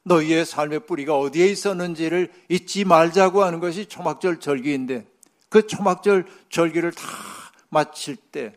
너희의 0.04 0.46
삶의 0.46 0.86
뿌리가 0.86 1.18
어디에 1.18 1.48
있었는지를 1.48 2.32
잊지 2.48 2.86
말자고 2.86 3.44
하는 3.44 3.60
것이 3.60 3.86
초막절 3.86 4.40
절기인데 4.40 5.06
그 5.50 5.68
초막절 5.68 6.26
절기를 6.50 6.92
다 6.94 7.04
마칠 7.70 8.16
때 8.16 8.54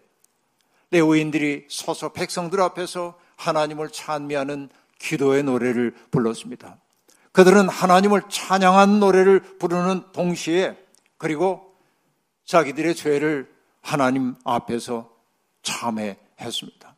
레오인들이 0.90 1.66
서서 1.68 2.12
백성들 2.12 2.60
앞에서 2.60 3.18
하나님을 3.36 3.90
찬미하는 3.90 4.68
기도의 4.98 5.42
노래를 5.42 5.94
불렀습니다. 6.10 6.78
그들은 7.32 7.68
하나님을 7.68 8.22
찬양한 8.28 9.00
노래를 9.00 9.40
부르는 9.58 10.04
동시에 10.12 10.76
그리고 11.22 11.76
자기들의 12.46 12.96
죄를 12.96 13.48
하나님 13.80 14.34
앞에서 14.42 15.08
참회했습니다. 15.62 16.96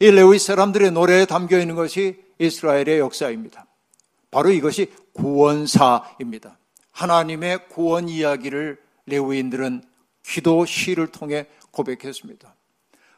이 0.00 0.10
레위 0.10 0.40
사람들의 0.40 0.90
노래에 0.90 1.26
담겨 1.26 1.60
있는 1.60 1.76
것이 1.76 2.20
이스라엘의 2.40 2.98
역사입니다. 2.98 3.66
바로 4.32 4.50
이것이 4.50 4.92
구원사입니다. 5.12 6.58
하나님의 6.90 7.68
구원 7.68 8.08
이야기를 8.08 8.82
레위인들은 9.06 9.84
기도 10.24 10.66
시를 10.66 11.12
통해 11.12 11.46
고백했습니다. 11.70 12.52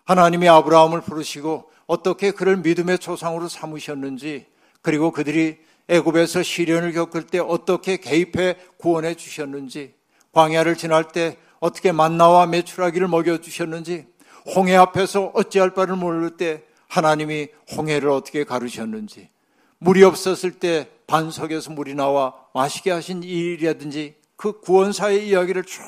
하나님이 0.05 0.47
아브라함을 0.47 1.01
부르시고 1.01 1.73
어떻게 1.87 2.33
그를 2.33 2.59
믿음의 2.59 2.99
조상으로 2.99 3.49
삼으셨는지 3.49 4.45
그리고 4.83 5.11
그들이 5.11 5.57
애굽에서 5.89 6.43
시련을 6.43 6.93
겪을 6.93 7.27
때 7.29 7.39
어떻게 7.39 7.97
개입해 7.97 8.59
구원해 8.77 9.15
주셨는지 9.15 9.97
광야를 10.39 10.77
지날 10.77 11.09
때 11.09 11.37
어떻게 11.59 11.91
만나와 11.91 12.47
메추라기를 12.47 13.09
먹여 13.09 13.39
주셨는지 13.39 14.07
홍해 14.55 14.77
앞에서 14.77 15.33
어찌할 15.35 15.75
바를 15.75 15.97
모를 15.97 16.37
때 16.37 16.63
하나님이 16.87 17.49
홍해를 17.77 18.09
어떻게 18.09 18.45
가르셨는지 18.45 19.31
물이 19.79 20.05
없었을 20.05 20.53
때 20.53 20.89
반석에서 21.09 21.73
물이 21.73 21.95
나와 21.95 22.35
마시게 22.55 22.93
하신 22.93 23.25
일이라든지 23.25 24.15
그 24.37 24.61
구원사의 24.61 25.27
이야기를 25.29 25.65
쭉 25.65 25.83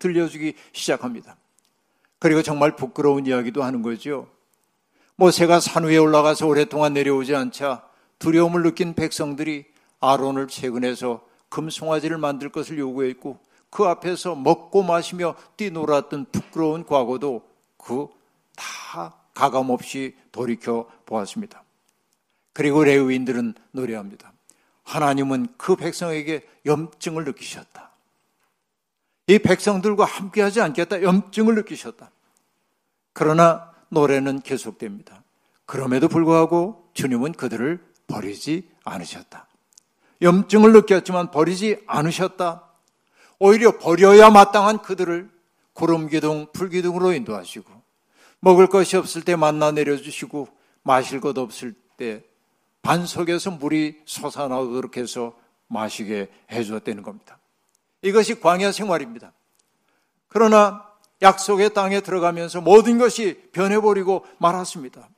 들려주기 0.00 0.54
시작합니다. 0.72 1.36
그리고 2.18 2.42
정말 2.42 2.74
부끄러운 2.74 3.26
이야기도 3.26 3.62
하는 3.62 3.82
거죠. 3.82 4.26
모세가 5.14 5.60
산 5.60 5.84
위에 5.84 5.98
올라가서 5.98 6.48
오랫동안 6.48 6.94
내려오지 6.94 7.36
않자 7.36 7.84
두려움을 8.18 8.64
느낀 8.64 8.94
백성들이 8.94 9.66
아론을 10.00 10.48
채근해서 10.48 11.22
금송아지를 11.48 12.18
만들 12.18 12.48
것을 12.48 12.78
요구했고 12.78 13.38
그 13.70 13.84
앞에서 13.84 14.34
먹고 14.34 14.82
마시며 14.82 15.34
뛰놀았던 15.56 16.26
부끄러운 16.32 16.84
과거도 16.84 17.42
그 17.76 18.18
다 18.58 19.14
가감없이 19.34 20.16
돌이켜 20.32 20.90
보았습니다. 21.06 21.62
그리고 22.52 22.82
레위인들은 22.82 23.54
노래합니다. 23.70 24.32
하나님은 24.82 25.54
그 25.56 25.76
백성에게 25.76 26.46
염증을 26.66 27.24
느끼셨다. 27.24 27.92
이 29.28 29.38
백성들과 29.38 30.04
함께하지 30.04 30.60
않겠다. 30.60 31.02
염증을 31.02 31.54
느끼셨다. 31.54 32.10
그러나 33.12 33.72
노래는 33.90 34.40
계속됩니다. 34.40 35.22
그럼에도 35.66 36.08
불구하고 36.08 36.90
주님은 36.94 37.32
그들을 37.32 37.86
버리지 38.08 38.68
않으셨다. 38.84 39.46
염증을 40.22 40.72
느꼈지만 40.72 41.30
버리지 41.30 41.84
않으셨다. 41.86 42.67
오히려 43.38 43.78
버려야 43.78 44.30
마땅한 44.30 44.82
그들을 44.82 45.30
구름기둥, 45.72 46.48
불기둥으로 46.52 47.12
인도하시고 47.12 47.70
먹을 48.40 48.66
것이 48.66 48.96
없을 48.96 49.22
때 49.22 49.36
만나 49.36 49.70
내려주시고 49.70 50.48
마실 50.82 51.20
것 51.20 51.36
없을 51.38 51.74
때 51.96 52.24
반석에서 52.82 53.52
물이 53.52 54.02
솟아나오도록 54.04 54.96
해서 54.96 55.36
마시게 55.68 56.28
해주었다는 56.50 57.02
겁니다. 57.02 57.38
이것이 58.02 58.40
광야 58.40 58.72
생활입니다. 58.72 59.32
그러나 60.28 60.86
약속의 61.20 61.74
땅에 61.74 62.00
들어가면서 62.00 62.60
모든 62.60 62.98
것이 62.98 63.40
변해버리고 63.52 64.24
말았습니다. 64.38 65.08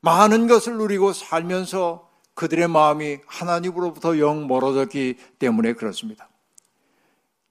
많은 0.00 0.46
것을 0.46 0.76
누리고 0.78 1.12
살면서 1.12 2.08
그들의 2.34 2.68
마음이 2.68 3.18
하나님으로부터 3.26 4.18
영 4.18 4.46
멀어졌기 4.46 5.16
때문에 5.38 5.74
그렇습니다. 5.74 6.28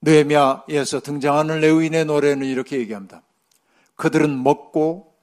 느헤미야에서 0.01 1.01
등장하는 1.01 1.61
레위인의 1.61 2.05
노래는 2.05 2.47
이렇게 2.47 2.77
얘기합니다. 2.77 3.21
그들은 3.95 4.41
먹고 4.43 5.13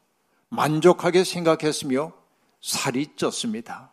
만족하게 0.50 1.24
생각했으며 1.24 2.12
살이 2.60 3.06
쪘습니다. 3.16 3.90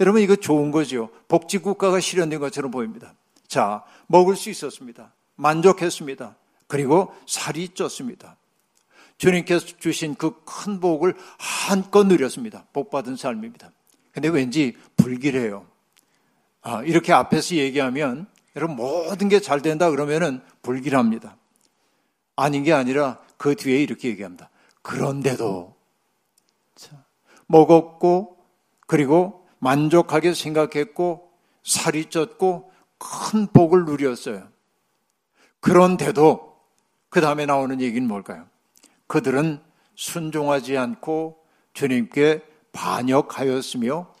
여러분 0.00 0.20
이거 0.22 0.36
좋은 0.36 0.70
거죠. 0.70 1.10
복지 1.28 1.58
국가가 1.58 2.00
실현된 2.00 2.40
것처럼 2.40 2.70
보입니다. 2.70 3.14
자, 3.46 3.84
먹을 4.06 4.36
수 4.36 4.50
있었습니다. 4.50 5.12
만족했습니다. 5.36 6.36
그리고 6.66 7.14
살이 7.26 7.68
쪘습니다. 7.68 8.36
주님께서 9.18 9.66
주신 9.78 10.14
그 10.14 10.44
큰 10.62 10.80
복을 10.80 11.14
한껏 11.38 12.06
누렸습니다. 12.06 12.64
복 12.72 12.90
받은 12.90 13.16
삶입니다. 13.16 13.70
근데 14.12 14.28
왠지 14.28 14.76
불길해요. 14.96 15.66
아, 16.62 16.82
이렇게 16.84 17.12
앞에서 17.12 17.56
얘기하면 17.56 18.26
여러분 18.56 18.76
모든 18.76 19.28
게 19.28 19.40
잘 19.40 19.62
된다 19.62 19.90
그러면은 19.90 20.42
불길합니다. 20.62 21.36
아닌 22.36 22.64
게 22.64 22.72
아니라 22.72 23.20
그 23.36 23.54
뒤에 23.54 23.82
이렇게 23.82 24.08
얘기합니다. 24.08 24.50
그런데도 24.82 25.74
먹었고 27.46 28.38
그리고 28.86 29.46
만족하게 29.58 30.34
생각했고 30.34 31.30
살이 31.62 32.06
쪘고 32.06 32.70
큰 32.98 33.46
복을 33.46 33.84
누렸어요. 33.84 34.48
그런데도 35.60 36.58
그 37.08 37.20
다음에 37.20 37.46
나오는 37.46 37.80
얘기는 37.80 38.06
뭘까요? 38.06 38.46
그들은 39.06 39.62
순종하지 39.94 40.76
않고 40.78 41.44
주님께 41.74 42.42
반역하였으며 42.72 44.12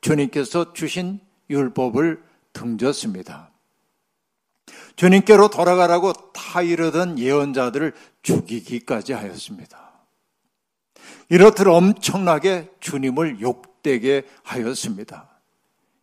주님께서 0.00 0.72
주신 0.72 1.20
율법을 1.50 2.22
등졌습니다. 2.58 3.50
주님께로 4.96 5.48
돌아가라고 5.48 6.12
타이르던 6.32 7.18
예언자들을 7.18 7.94
죽이기까지 8.22 9.12
하였습니다. 9.12 9.92
이렇듯 11.28 11.66
엄청나게 11.66 12.70
주님을 12.80 13.40
욕되게 13.40 14.26
하였습니다. 14.42 15.28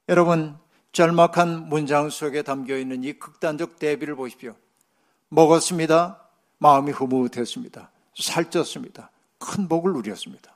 여러분, 0.07 0.57
짤막한 0.93 1.67
문장 1.67 2.09
속에 2.09 2.41
담겨 2.41 2.77
있는 2.77 3.03
이 3.03 3.13
극단적 3.13 3.79
대비를 3.79 4.15
보십시오. 4.15 4.55
먹었습니다. 5.29 6.21
마음이 6.59 6.91
흐뭇했습니다. 6.91 7.91
살쪘습니다. 8.17 9.09
큰 9.39 9.67
복을 9.67 9.91
누렸습니다. 9.91 10.55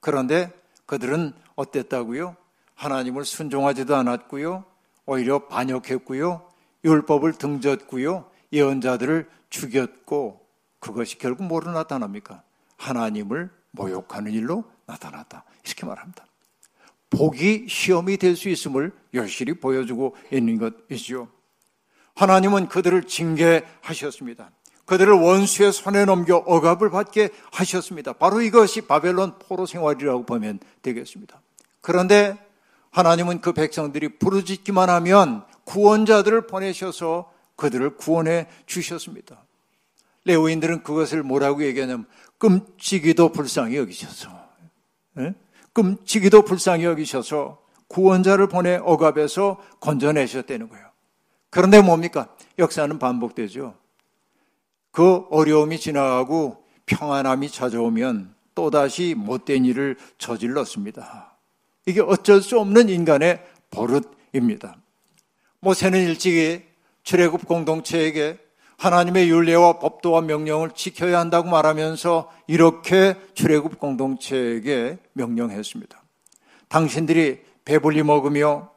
그런데 0.00 0.50
그들은 0.86 1.32
어땠다고요? 1.54 2.36
하나님을 2.74 3.24
순종하지도 3.24 3.94
않았고요. 3.94 4.64
오히려 5.06 5.46
반역했고요. 5.46 6.46
율법을 6.84 7.34
등졌고요. 7.34 8.30
예언자들을 8.52 9.28
죽였고 9.50 10.46
그것이 10.80 11.18
결국 11.18 11.44
뭐로 11.44 11.72
나타납니까? 11.72 12.42
하나님을 12.76 13.50
모욕하는 13.70 14.32
일로 14.32 14.64
나타났다. 14.86 15.44
이렇게 15.64 15.86
말합니다. 15.86 16.26
복이 17.10 17.66
시험이 17.68 18.16
될 18.16 18.36
수 18.36 18.48
있음을 18.48 18.92
열실히 19.14 19.54
보여주고 19.54 20.16
있는 20.32 20.58
것이죠. 20.58 21.28
하나님은 22.14 22.68
그들을 22.68 23.04
징계하셨습니다. 23.04 24.50
그들을 24.86 25.12
원수의 25.12 25.72
손에 25.72 26.04
넘겨 26.04 26.36
억압을 26.36 26.90
받게 26.90 27.30
하셨습니다. 27.52 28.12
바로 28.12 28.40
이것이 28.40 28.82
바벨론 28.82 29.38
포로 29.38 29.66
생활이라고 29.66 30.24
보면 30.24 30.60
되겠습니다. 30.82 31.40
그런데 31.80 32.36
하나님은 32.96 33.42
그 33.42 33.52
백성들이 33.52 34.16
부르짖기만 34.16 34.88
하면 34.88 35.44
구원자들을 35.64 36.46
보내셔서 36.46 37.30
그들을 37.54 37.96
구원해 37.96 38.46
주셨습니다. 38.64 39.44
레오인들은 40.24 40.82
그것을 40.82 41.22
뭐라고 41.22 41.62
얘기하냐면 41.64 42.06
끔찍이도 42.38 43.32
불쌍히 43.32 43.76
여기셔서 43.76 44.30
네? 45.12 45.34
끔찍이도 45.74 46.46
불쌍히 46.46 46.84
여기셔서 46.84 47.60
구원자를 47.88 48.48
보내 48.48 48.76
억압에서 48.76 49.58
건져내셨다는 49.80 50.70
거예요. 50.70 50.86
그런데 51.50 51.82
뭡니까? 51.82 52.28
역사는 52.58 52.98
반복되죠. 52.98 53.74
그 54.90 55.26
어려움이 55.28 55.78
지나가고 55.78 56.64
평안함이 56.86 57.50
찾아오면 57.50 58.34
또다시 58.54 59.14
못된 59.14 59.66
일을 59.66 59.98
저질렀습니다. 60.16 61.35
이게 61.86 62.00
어쩔 62.00 62.42
수 62.42 62.58
없는 62.58 62.88
인간의 62.88 63.40
버릇입니다. 63.70 64.76
모세는 65.60 66.00
일찍이 66.00 66.62
출애굽 67.04 67.46
공동체에게 67.46 68.38
하나님의 68.76 69.30
윤례와 69.30 69.78
법도와 69.78 70.20
명령을 70.22 70.72
지켜야 70.72 71.18
한다고 71.18 71.48
말하면서 71.48 72.30
이렇게 72.46 73.16
출애굽 73.34 73.78
공동체에게 73.78 74.98
명령했습니다. 75.14 76.02
당신들이 76.68 77.40
배불리 77.64 78.02
먹으며 78.02 78.70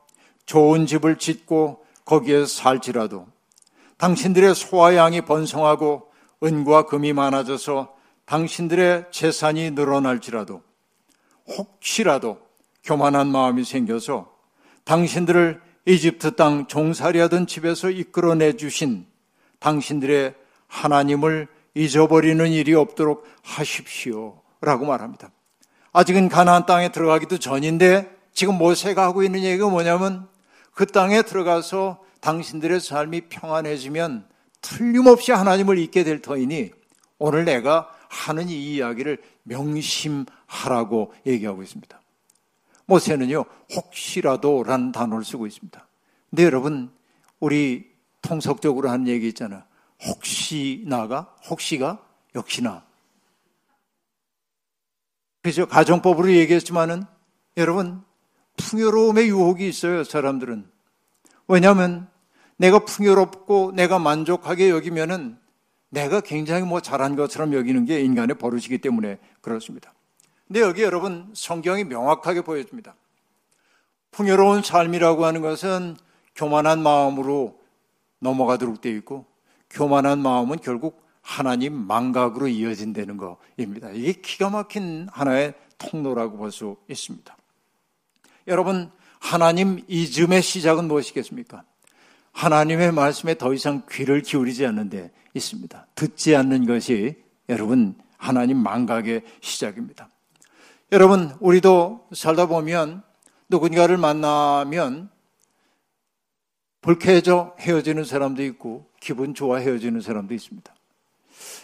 좋은 0.45 0.85
집을 0.85 1.17
짓고 1.17 1.83
거기에 2.05 2.45
살지라도 2.45 3.27
당신들의 3.97 4.55
소와 4.55 4.95
양이 4.95 5.21
번성하고 5.21 6.09
은과 6.43 6.85
금이 6.85 7.13
많아져서 7.13 7.93
당신들의 8.25 9.05
재산이 9.11 9.71
늘어날지라도 9.71 10.61
혹시라도 11.47 12.39
교만한 12.89 13.27
마음이 13.27 13.65
생겨서 13.65 14.33
당신들을 14.83 15.61
이집트 15.85 16.35
땅 16.35 16.65
종살이 16.65 17.19
하던 17.19 17.45
집에서 17.45 17.91
이끌어내 17.91 18.53
주신 18.53 19.05
당신들의 19.59 20.33
하나님을 20.65 21.47
잊어버리는 21.75 22.47
일이 22.47 22.73
없도록 22.73 23.27
하십시오. 23.43 24.41
라고 24.61 24.87
말합니다. 24.87 25.29
아직은 25.93 26.29
가나안 26.29 26.65
땅에 26.65 26.89
들어가기도 26.89 27.37
전인데 27.37 28.09
지금 28.33 28.57
모세가 28.57 29.03
하고 29.03 29.21
있는 29.21 29.43
얘기가 29.43 29.69
뭐냐면 29.69 30.27
그 30.73 30.87
땅에 30.87 31.21
들어가서 31.21 31.99
당신들의 32.21 32.79
삶이 32.79 33.21
평안해지면 33.29 34.27
틀림없이 34.61 35.31
하나님을 35.31 35.77
잊게 35.77 36.03
될 36.03 36.23
터이니 36.23 36.71
오늘 37.19 37.45
내가 37.45 37.91
하는 38.07 38.49
이 38.49 38.73
이야기를 38.73 39.19
명심하라고 39.43 41.13
얘기하고 41.27 41.61
있습니다. 41.61 41.98
모세는요, 42.89 43.45
혹시라도라는 43.73 44.91
단어를 44.91 45.23
쓰고 45.23 45.47
있습니다. 45.47 45.87
근데 46.29 46.43
여러분, 46.43 46.91
우리 47.39 47.87
통속적으로 48.21 48.89
하는 48.89 49.07
얘기 49.07 49.27
있잖아. 49.27 49.65
혹시나가, 50.03 51.35
혹시가, 51.49 52.03
역시나. 52.35 52.83
그죠? 55.41 55.67
가정법으로 55.67 56.31
얘기했지만은, 56.33 57.03
여러분, 57.57 58.03
풍요로움의 58.57 59.29
유혹이 59.29 59.67
있어요, 59.67 60.03
사람들은. 60.03 60.69
왜냐하면, 61.47 62.09
내가 62.57 62.79
풍요롭고 62.79 63.71
내가 63.73 63.99
만족하게 63.99 64.69
여기면은 64.69 65.37
내가 65.89 66.21
굉장히 66.21 66.63
뭐 66.63 66.81
잘한 66.81 67.15
것처럼 67.15 67.53
여기는 67.53 67.85
게 67.85 68.01
인간의 68.01 68.37
버릇이기 68.37 68.79
때문에 68.79 69.17
그렇습니다. 69.41 69.93
근데 70.49 70.61
여기 70.61 70.81
여러분 70.81 71.29
성경이 71.35 71.83
명확하게 71.83 72.41
보여줍니다. 72.41 72.95
풍요로운 74.09 74.63
삶이라고 74.63 75.23
하는 75.23 75.41
것은 75.41 75.95
교만한 76.35 76.81
마음으로 76.81 77.59
넘어가도록 78.17 78.81
되어 78.81 78.93
있고 78.93 79.27
교만한 79.69 80.17
마음은 80.17 80.57
결국 80.57 81.07
하나님 81.21 81.73
망각으로 81.73 82.47
이어진다는 82.47 83.17
것입니다. 83.17 83.91
이게 83.91 84.13
기가 84.13 84.49
막힌 84.49 85.07
하나의 85.11 85.53
통로라고 85.77 86.37
볼 86.37 86.51
수 86.51 86.77
있습니다. 86.89 87.37
여러분, 88.47 88.89
하나님 89.19 89.83
이즘의 89.87 90.41
시작은 90.41 90.87
무엇이겠습니까? 90.87 91.63
하나님의 92.31 92.91
말씀에 92.91 93.35
더 93.37 93.53
이상 93.53 93.83
귀를 93.91 94.23
기울이지 94.23 94.65
않는 94.65 94.89
데 94.89 95.11
있습니다. 95.35 95.85
듣지 95.93 96.35
않는 96.35 96.65
것이 96.65 97.21
여러분 97.49 97.95
하나님 98.17 98.57
망각의 98.57 99.21
시작입니다. 99.41 100.09
여러분, 100.91 101.35
우리도 101.39 102.07
살다 102.13 102.47
보면 102.47 103.03
누군가를 103.47 103.97
만나면 103.97 105.09
불쾌해져 106.81 107.55
헤어지는 107.59 108.03
사람도 108.03 108.43
있고 108.43 108.89
기분 108.99 109.35
좋아 109.35 109.57
헤어지는 109.57 110.01
사람도 110.01 110.33
있습니다. 110.33 110.73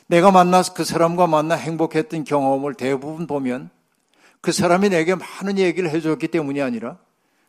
내가 0.08 0.30
만나서 0.30 0.74
그 0.76 0.84
사람과 0.84 1.26
만나 1.26 1.56
행복했던 1.56 2.24
경험을 2.24 2.76
대부분 2.76 3.26
보면 3.26 3.72
그 4.42 4.52
사람이 4.52 4.90
내게 4.90 5.16
많은 5.16 5.58
얘기를 5.58 5.90
해줬기 5.90 6.28
때문이 6.28 6.62
아니라 6.62 7.00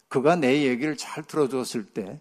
그가 0.08 0.36
내 0.36 0.62
얘기를 0.62 0.96
잘 0.96 1.24
들어줬을 1.24 1.84
때, 1.84 2.18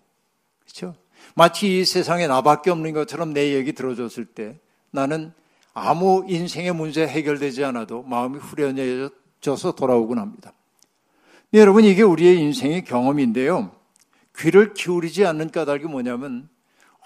그렇죠? 0.64 0.96
마치 1.34 1.80
이 1.80 1.86
세상에 1.86 2.28
나밖에 2.28 2.72
없는 2.72 2.92
것처럼 2.94 3.34
내 3.34 3.54
얘기 3.54 3.72
들어줬을 3.72 4.26
때 4.26 4.60
나는 4.92 5.32
아무 5.74 6.26
인생의 6.28 6.74
문제 6.74 7.08
해결되지 7.08 7.64
않아도 7.64 8.04
마음이 8.04 8.38
후련해져 8.38 9.12
서 9.56 9.74
돌아오곤 9.74 10.18
합니다. 10.18 10.54
네, 11.52 11.60
여러분 11.60 11.84
이게 11.84 12.02
우리의 12.02 12.40
인생의 12.40 12.84
경험인데요. 12.86 13.72
귀를 14.38 14.74
기울이지 14.74 15.26
않는 15.26 15.52
까닭이 15.52 15.84
뭐냐면 15.84 16.50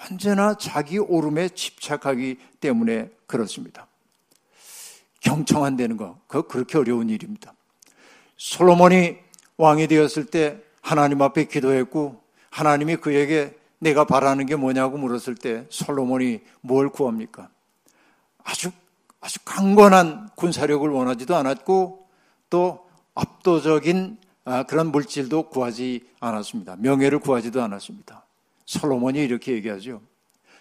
언제나 0.09 0.55
자기 0.55 0.97
오름에 0.97 1.49
집착하기 1.49 2.37
때문에 2.61 3.11
그렇습니다. 3.27 3.87
경청한다는 5.19 5.97
거, 5.97 6.17
그거 6.27 6.47
그렇게 6.47 6.77
어려운 6.77 7.09
일입니다. 7.09 7.53
솔로몬이 8.37 9.17
왕이 9.57 9.87
되었을 9.87 10.25
때 10.25 10.61
하나님 10.81 11.21
앞에 11.21 11.45
기도했고 11.45 12.23
하나님이 12.49 12.95
그에게 12.95 13.57
내가 13.79 14.05
바라는 14.05 14.45
게 14.45 14.55
뭐냐고 14.55 14.97
물었을 14.97 15.35
때 15.35 15.65
솔로몬이 15.69 16.39
뭘 16.61 16.89
구합니까? 16.89 17.49
아주 18.43 18.71
아주 19.21 19.39
강건한 19.43 20.29
군사력을 20.35 20.89
원하지도 20.89 21.35
않았고 21.35 22.08
또 22.49 22.87
압도적인 23.15 24.17
아, 24.45 24.63
그런 24.63 24.91
물질도 24.91 25.49
구하지 25.49 26.07
않았습니다. 26.19 26.77
명예를 26.77 27.19
구하지도 27.19 27.61
않았습니다. 27.61 28.25
솔로몬이 28.65 29.19
이렇게 29.19 29.53
얘기하죠. 29.53 30.01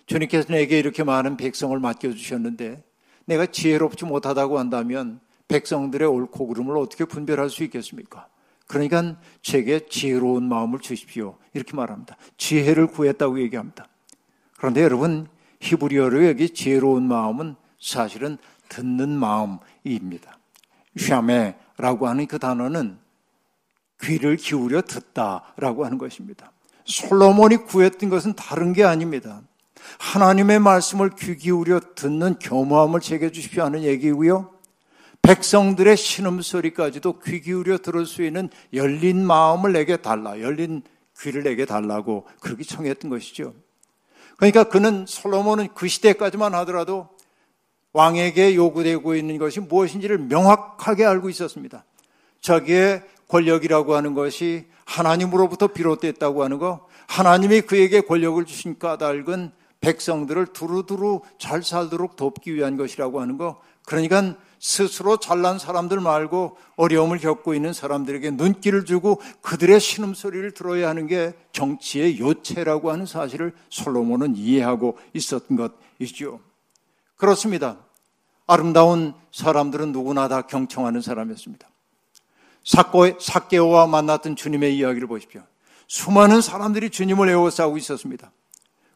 주님께서 0.06 0.52
내게 0.52 0.78
이렇게 0.78 1.04
많은 1.04 1.36
백성을 1.36 1.78
맡겨주셨는데 1.78 2.82
내가 3.26 3.46
지혜롭지 3.46 4.04
못하다고 4.06 4.58
한다면 4.58 5.20
백성들의 5.48 6.08
옳고 6.08 6.46
그름을 6.48 6.76
어떻게 6.76 7.04
분별할 7.04 7.50
수 7.50 7.64
있겠습니까? 7.64 8.28
그러니까 8.66 9.16
제게 9.42 9.86
지혜로운 9.86 10.48
마음을 10.48 10.80
주십시오. 10.80 11.36
이렇게 11.54 11.74
말합니다. 11.74 12.16
지혜를 12.36 12.88
구했다고 12.88 13.40
얘기합니다. 13.40 13.86
그런데 14.56 14.82
여러분, 14.82 15.26
히브리어로 15.60 16.26
여기 16.26 16.50
지혜로운 16.50 17.04
마음은 17.04 17.56
사실은 17.80 18.38
듣는 18.68 19.10
마음입니다. 19.10 20.38
샤메 20.96 21.56
라고 21.78 22.08
하는 22.08 22.26
그 22.26 22.38
단어는 22.38 22.98
귀를 24.02 24.36
기울여 24.36 24.82
듣다 24.82 25.54
라고 25.56 25.84
하는 25.84 25.98
것입니다. 25.98 26.52
솔로몬이 26.84 27.56
구했던 27.56 28.10
것은 28.10 28.34
다른 28.34 28.72
게 28.72 28.84
아닙니다. 28.84 29.42
하나님의 29.98 30.58
말씀을 30.58 31.10
귀 31.18 31.36
기울여 31.36 31.80
듣는 31.94 32.38
교모함을 32.38 33.00
제게 33.00 33.30
주십시오 33.30 33.64
하는 33.64 33.82
얘기고요. 33.82 34.52
백성들의 35.22 35.96
신음소리까지도 35.96 37.20
귀 37.20 37.40
기울여 37.40 37.78
들을 37.78 38.06
수 38.06 38.22
있는 38.22 38.50
열린 38.72 39.24
마음을 39.24 39.72
내게 39.72 39.96
달라, 39.96 40.40
열린 40.40 40.82
귀를 41.20 41.42
내게 41.42 41.64
달라고 41.64 42.26
그렇게 42.40 42.62
청했던 42.64 43.10
것이죠. 43.10 43.54
그러니까 44.36 44.64
그는 44.64 45.04
솔로몬은 45.06 45.68
그 45.74 45.88
시대까지만 45.88 46.54
하더라도 46.54 47.08
왕에게 47.98 48.54
요구되고 48.54 49.16
있는 49.16 49.38
것이 49.38 49.58
무엇인지를 49.58 50.18
명확하게 50.18 51.04
알고 51.04 51.30
있었습니다. 51.30 51.84
자기의 52.40 53.02
권력이라고 53.26 53.96
하는 53.96 54.14
것이 54.14 54.66
하나님으로부터 54.84 55.66
비롯됐다고 55.66 56.44
하는 56.44 56.58
것, 56.58 56.86
하나님이 57.08 57.62
그에게 57.62 58.00
권력을 58.00 58.44
주신 58.44 58.78
까닭은 58.78 59.50
백성들을 59.80 60.46
두루두루 60.52 61.22
잘 61.38 61.64
살도록 61.64 62.14
돕기 62.14 62.54
위한 62.54 62.76
것이라고 62.76 63.20
하는 63.20 63.36
것, 63.36 63.58
그러니까 63.84 64.36
스스로 64.60 65.16
잘난 65.16 65.58
사람들 65.58 65.98
말고 65.98 66.56
어려움을 66.76 67.18
겪고 67.18 67.54
있는 67.54 67.72
사람들에게 67.72 68.30
눈길을 68.30 68.84
주고 68.84 69.20
그들의 69.42 69.80
신음소리를 69.80 70.52
들어야 70.52 70.88
하는 70.88 71.08
게 71.08 71.32
정치의 71.50 72.20
요체라고 72.20 72.92
하는 72.92 73.06
사실을 73.06 73.54
솔로몬은 73.70 74.36
이해하고 74.36 74.98
있었던 75.14 75.72
것이죠. 75.98 76.38
그렇습니다. 77.16 77.87
아름다운 78.48 79.14
사람들은 79.30 79.92
누구나 79.92 80.26
다 80.26 80.42
경청하는 80.42 81.02
사람이었습니다. 81.02 81.68
사케오와 83.20 83.86
만났던 83.86 84.36
주님의 84.36 84.76
이야기를 84.76 85.06
보십시오. 85.06 85.42
수많은 85.86 86.40
사람들이 86.40 86.90
주님을 86.90 87.28
애워싸고 87.28 87.76
있었습니다. 87.76 88.32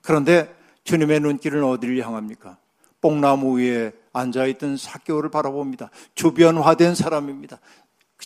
그런데 0.01 0.55
주님의 0.85 1.21
눈길은 1.21 1.63
어디를 1.65 2.05
향합니까? 2.05 2.57
뽕나무 3.01 3.59
위에 3.59 3.93
앉아있던 4.13 4.77
사개오를 4.79 5.31
바라봅니다. 5.31 5.91
주변화된 6.15 6.95
사람입니다. 6.95 7.61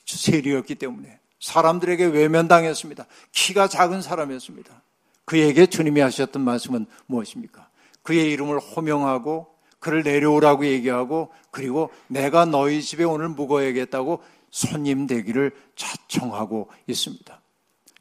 세리였기 0.04 0.76
때문에. 0.76 1.18
사람들에게 1.40 2.06
외면당했습니다. 2.06 3.06
키가 3.32 3.68
작은 3.68 4.00
사람이었습니다. 4.00 4.82
그에게 5.24 5.66
주님이 5.66 6.00
하셨던 6.00 6.42
말씀은 6.42 6.86
무엇입니까? 7.06 7.68
그의 8.02 8.30
이름을 8.32 8.58
호명하고 8.60 9.55
그를 9.86 10.02
내려오라고 10.02 10.66
얘기하고 10.66 11.30
그리고 11.52 11.90
내가 12.08 12.44
너희 12.44 12.82
집에 12.82 13.04
오늘 13.04 13.28
묵어야겠다고 13.28 14.20
손님 14.50 15.06
되기를 15.06 15.52
자청하고 15.76 16.68
있습니다. 16.88 17.40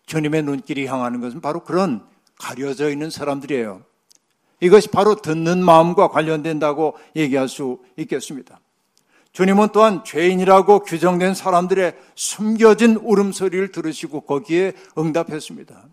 주님의 0.08 0.42
눈길이 0.42 0.88
향하는 0.88 1.22
것은 1.22 1.42
바로 1.42 1.64
그런 1.64 2.04
가려져 2.40 2.90
있는 2.90 3.12
사람들이에요. 3.12 3.84
이것이 4.62 4.88
바로 4.88 5.14
듣는 5.14 5.64
마음과 5.64 6.08
관련된다고 6.08 6.96
얘기할 7.16 7.48
수 7.48 7.78
있겠습니다. 7.98 8.60
주님은 9.32 9.68
또한 9.72 10.04
죄인이라고 10.04 10.80
규정된 10.80 11.36
사람들의 11.36 11.96
숨겨진 12.16 12.96
울음소리를 12.96 13.72
들으시고 13.72 14.22
거기에 14.22 14.74
응답했습니다. 14.98 15.86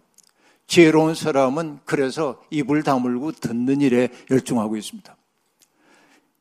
지혜로운 0.67 1.15
사람은 1.15 1.81
그래서 1.85 2.41
입을 2.49 2.83
다물고 2.83 3.33
듣는 3.33 3.83
일에 3.83 4.09
열중하고 4.31 4.79
있습니다. 4.79 5.17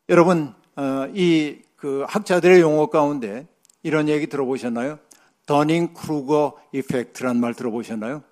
여러분, 0.10 0.54
어, 0.76 1.08
이그 1.14 2.06
학자들의 2.08 2.62
용어 2.62 2.88
가운데 2.88 3.48
이런 3.84 4.10
얘기 4.10 4.28
들어보셨나요? 4.28 5.00
더닝 5.46 5.94
크루거 5.94 6.58
effect란 6.74 7.38
말 7.38 7.54
들어보셨나요? 7.54 8.24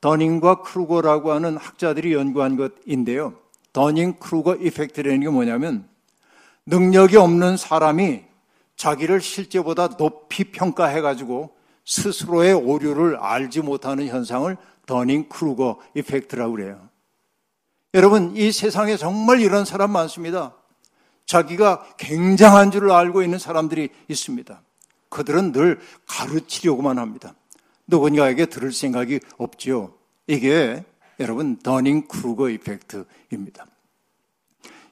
더닝과 0.00 0.62
크루거라고 0.62 1.32
하는 1.32 1.56
학자들이 1.56 2.14
연구한 2.14 2.56
것인데요. 2.56 3.34
더닝 3.72 4.14
크루거 4.14 4.56
effect라는 4.56 5.20
게 5.20 5.28
뭐냐면 5.28 5.88
능력이 6.66 7.16
없는 7.16 7.56
사람이 7.56 8.24
자기를 8.76 9.20
실제보다 9.20 9.96
높이 9.96 10.44
평가해가지고 10.44 11.50
스스로의 11.84 12.54
오류를 12.54 13.16
알지 13.16 13.60
못하는 13.60 14.06
현상을 14.06 14.56
더닝 14.86 15.28
크루거 15.28 15.80
effect라고 15.94 16.52
그래요. 16.52 16.88
여러분, 17.94 18.34
이 18.36 18.52
세상에 18.52 18.96
정말 18.96 19.40
이런 19.40 19.64
사람 19.64 19.90
많습니다. 19.90 20.54
자기가 21.30 21.94
굉장한 21.96 22.72
줄을 22.72 22.90
알고 22.90 23.22
있는 23.22 23.38
사람들이 23.38 23.90
있습니다. 24.08 24.62
그들은 25.10 25.52
늘 25.52 25.78
가르치려고만 26.08 26.98
합니다. 26.98 27.34
누군가에게 27.86 28.46
들을 28.46 28.72
생각이 28.72 29.20
없지요. 29.38 29.94
이게 30.26 30.84
여러분 31.20 31.56
더닝 31.56 32.08
크루거 32.08 32.50
effect입니다. 32.50 33.64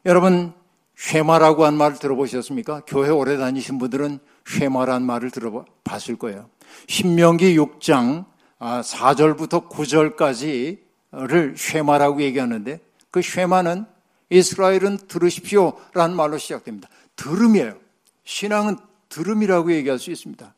여러분 0.07 0.53
쉐마라고 0.97 1.65
한 1.65 1.75
말 1.75 1.99
들어보셨습니까? 1.99 2.83
교회 2.87 3.09
오래 3.09 3.37
다니신 3.37 3.79
분들은 3.79 4.21
쉐마란 4.47 5.03
말을 5.03 5.33
들어봤을 5.33 6.19
거예요. 6.21 6.49
신명기 6.87 7.59
6장 7.59 8.27
4절부터 8.61 9.65
아, 9.65 9.69
9절까지를 9.69 11.57
쉐마라고 11.57 12.23
얘기하는데 12.23 12.79
그 13.11 13.23
쉐마는 13.23 13.87
이스라엘은 14.31 14.99
들으십시오 15.09 15.79
라는 15.95 16.17
말로 16.17 16.39
시작됩니다. 16.39 16.89
들음이에요. 17.17 17.77
신앙은 18.25 18.77
들음이라고 19.09 19.73
얘기할 19.73 19.99
수 19.99 20.11
있습니다. 20.11 20.55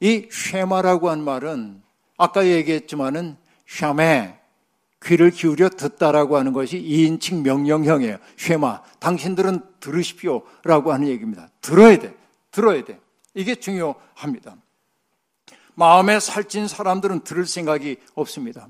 이 0.00 0.28
쉐마라고 0.30 1.10
한 1.10 1.22
말은 1.22 1.82
아까 2.16 2.46
얘기했지만은 2.46 3.36
샤메 3.68 4.38
귀를 5.04 5.30
기울여 5.30 5.68
듣다라고 5.70 6.36
하는 6.36 6.52
것이 6.52 6.80
2인칭 6.80 7.42
명령형이에요. 7.42 8.18
쉐마 8.36 8.82
당신들은 9.00 9.60
들으십시오 9.80 10.42
라고 10.64 10.92
하는 10.92 11.08
얘기입니다. 11.08 11.48
들어야 11.60 11.98
돼. 11.98 12.14
들어야 12.50 12.84
돼. 12.84 13.00
이게 13.34 13.54
중요합니다. 13.54 14.56
마음에 15.74 16.20
살찐 16.20 16.68
사람들은 16.68 17.20
들을 17.20 17.46
생각이 17.46 17.96
없습니다. 18.14 18.68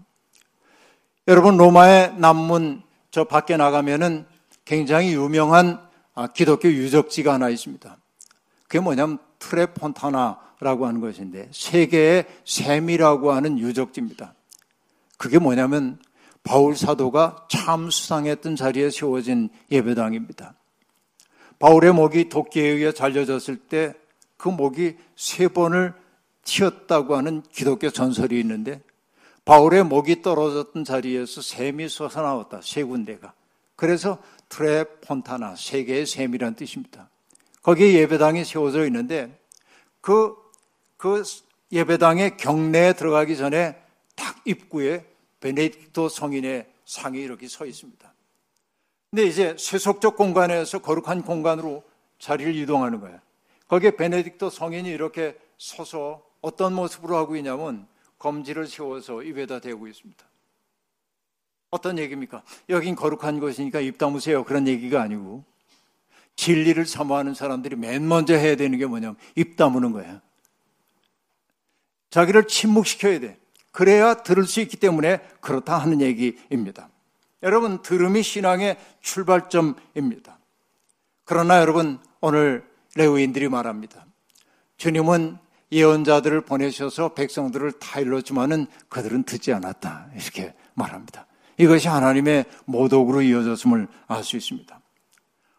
여러분 1.29 1.57
로마의 1.57 2.15
남문 2.17 2.83
저 3.11 3.25
밖에 3.25 3.57
나가면은 3.57 4.27
굉장히 4.65 5.15
유명한 5.15 5.81
아, 6.15 6.27
기독교 6.27 6.69
유적지가 6.69 7.35
하나 7.35 7.49
있습니다. 7.49 7.97
그게 8.65 8.81
뭐냐면 8.81 9.19
트레폰타나라고 9.39 10.87
하는 10.87 11.01
것인데 11.01 11.49
세계의 11.53 12.27
샘이라고 12.45 13.33
하는 13.33 13.59
유적지입니다. 13.59 14.35
그게 15.17 15.39
뭐냐면 15.39 15.99
바울 16.43 16.77
사도가 16.77 17.47
참 17.49 17.91
수상했던 17.91 18.57
자리에 18.57 18.91
세워진 18.91 19.49
예배당입니다. 19.71 20.55
바울의 21.59 21.93
목이 21.95 22.29
도끼에 22.29 22.69
의해 22.69 22.93
잘려졌을 22.93 23.57
때 23.57 23.95
그 24.43 24.49
목이 24.49 24.97
세 25.15 25.47
번을 25.47 25.95
튀었다고 26.43 27.15
하는 27.15 27.43
기독교 27.53 27.91
전설이 27.91 28.41
있는데 28.41 28.83
바울의 29.45 29.85
목이 29.85 30.21
떨어졌던 30.21 30.83
자리에서 30.83 31.41
샘이 31.41 31.89
솟아나왔다. 31.89 32.61
세 32.61 32.83
군데가. 32.83 33.35
그래서 33.77 34.19
트레폰타나 34.53 35.57
세계의 35.57 36.07
샘이란 36.07 36.55
뜻입니다. 36.55 37.09
거기에 37.63 37.95
예배당이 37.95 38.45
세워져 38.45 38.85
있는데 38.87 39.41
그, 40.03 40.37
그 40.99 41.23
예배당의 41.71 42.37
경내에 42.37 42.93
들어가기 42.93 43.37
전에 43.37 43.81
딱 44.15 44.37
입구에 44.45 45.07
베네딕토 45.41 46.11
성인의 46.11 46.71
상이 46.85 47.21
이렇게 47.21 47.49
서 47.49 47.65
있습니다. 47.65 48.13
근데 49.11 49.25
이제 49.25 49.57
세속적 49.59 50.17
공간에서 50.17 50.81
거룩한 50.81 51.23
공간으로 51.23 51.83
자리를 52.19 52.55
이동하는 52.55 53.01
거예요. 53.01 53.21
거기에 53.69 53.93
베네딕토 53.93 54.51
성인이 54.51 54.89
이렇게 54.91 55.39
서서 55.57 56.23
어떤 56.43 56.75
모습으로 56.75 57.17
하고 57.17 57.37
있냐면 57.37 57.87
검지를 58.19 58.67
세워서 58.67 59.23
입에다 59.23 59.61
대고 59.61 59.89
있습니다. 59.89 60.32
어떤 61.73 61.99
얘기입니까? 61.99 62.43
여긴 62.69 62.95
거룩한 62.95 63.41
곳이니까 63.41 63.81
입 63.81 63.97
다무세요. 63.97 64.45
그런 64.45 64.69
얘기가 64.69 65.01
아니고 65.01 65.43
진리를 66.37 66.85
사모하는 66.85 67.33
사람들이 67.33 67.77
맨 67.77 68.07
먼저 68.07 68.35
해야 68.35 68.57
되는 68.57 68.79
게 68.79 68.85
뭐냐면 68.85 69.17
입 69.37 69.57
다무는 69.57 69.91
거야. 69.91 70.21
자기를 72.11 72.47
침묵시켜야 72.47 73.21
돼. 73.21 73.39
그래야 73.71 74.23
들을 74.23 74.45
수 74.45 74.61
있기 74.61 74.77
때문에 74.77 75.21
그렇다 75.41 75.79
하는 75.79 76.03
얘기입니다. 76.03 76.91
여러분, 77.43 77.81
들음이 77.81 78.23
신앙의 78.23 78.77
출발점입니다. 79.01 80.39
그러나 81.25 81.59
여러분, 81.59 81.99
오늘 82.21 82.69
레위인들이 82.97 83.49
말합니다. 83.49 84.05
주님은 84.77 85.39
예언자들을 85.73 86.43
보내셔서 86.43 87.15
백성들을 87.15 87.73
다 87.73 87.99
일렀지만은 87.99 88.67
그들은 88.91 89.23
듣지 89.23 89.55
않았다. 89.55 90.11
이렇게 90.15 90.55
말합니다. 90.75 91.27
이것이 91.63 91.87
하나님의 91.87 92.45
모독으로 92.65 93.23
이어졌음을 93.23 93.87
알 94.09 94.25
수 94.25 94.37
있습니다. 94.37 94.81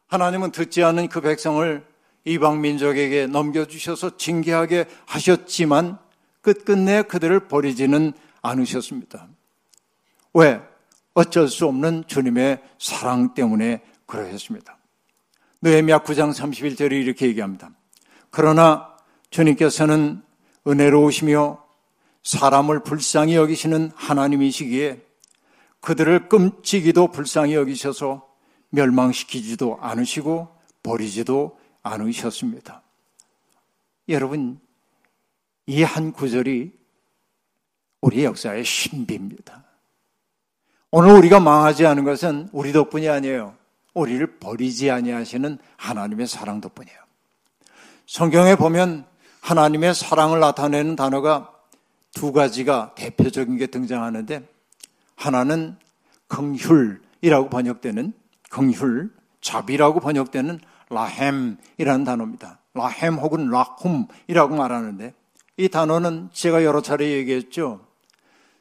하나님은 0.08 0.52
듣지 0.52 0.84
않은 0.84 1.08
그 1.08 1.22
백성을 1.22 1.86
이방 2.26 2.62
민족에게 2.62 3.26
넘겨주셔서 3.28 4.18
징계하게 4.18 4.86
하셨지만 5.06 5.98
끝끝내 6.42 7.04
그들을 7.04 7.48
버리지는 7.48 8.12
않으셨습니다. 8.42 9.28
왜? 10.34 10.62
어쩔 11.14 11.48
수 11.48 11.68
없는 11.68 12.04
주님의 12.08 12.62
사랑 12.80 13.34
때문에 13.34 13.82
그러했습니다. 14.06 14.78
느헤미야 15.62 16.00
9장 16.00 16.34
31절이 16.34 16.92
이렇게 16.92 17.28
얘기합니다. 17.28 17.70
그러나 18.30 18.90
주님께서는 19.30 20.22
은혜로우시며 20.68 21.64
사람을 22.24 22.84
불쌍히 22.84 23.36
여기시는 23.36 23.92
하나님이시기에 23.96 25.13
그들을 25.84 26.30
끔찍이도 26.30 27.08
불쌍히 27.10 27.56
여기셔서 27.56 28.26
멸망시키지도 28.70 29.80
않으시고 29.82 30.48
버리지도 30.82 31.60
않으셨습니다. 31.84 32.82
여러분, 34.08 34.60
이 35.66 35.84
한 35.84 36.14
구절이 36.14 36.72
우리 38.00 38.24
역사의 38.24 38.64
신비입니다. 38.64 39.66
오늘 40.92 41.16
우리가 41.16 41.42
망하지 41.42 41.86
않은 41.86 42.06
것은 42.06 42.48
우리 42.54 42.72
덕분이 42.72 43.10
아니에요. 43.10 43.56
우리를 43.94 44.40
버리지 44.40 44.90
아니하시는 44.90 45.58
하나님의 45.76 46.28
사랑 46.28 46.62
덕분이에요. 46.62 46.98
성경에 48.08 48.56
보면 48.56 49.06
하나님의 49.42 49.96
사랑을 49.96 50.40
나타내는 50.40 50.96
단어가 50.96 51.54
두 52.14 52.32
가지가 52.32 52.96
대표적인 52.96 53.58
게 53.58 53.68
등장하는데 53.68 54.53
하나는 55.24 55.78
긍휼이라고 56.28 57.50
번역되는 57.50 58.12
긍휼, 58.50 59.10
자비라고 59.40 60.02
번역되는 60.02 60.60
라햄이라는 60.90 62.04
단어입니다. 62.04 62.60
라햄 62.74 63.16
혹은 63.16 63.50
라훔이라고 63.50 64.56
말하는데 64.56 65.14
이 65.58 65.70
단어는 65.70 66.30
제가 66.34 66.66
여러 66.66 66.82
차례 66.82 67.12
얘기했죠. 67.12 67.86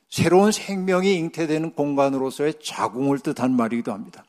새로운 0.09 0.53
생명이 0.53 1.15
잉태되는 1.15 1.73
공간으로서의 1.73 2.55
자궁을 2.63 3.19
뜻한 3.21 3.57
말이기도 3.57 3.93
합니다. 3.93 4.25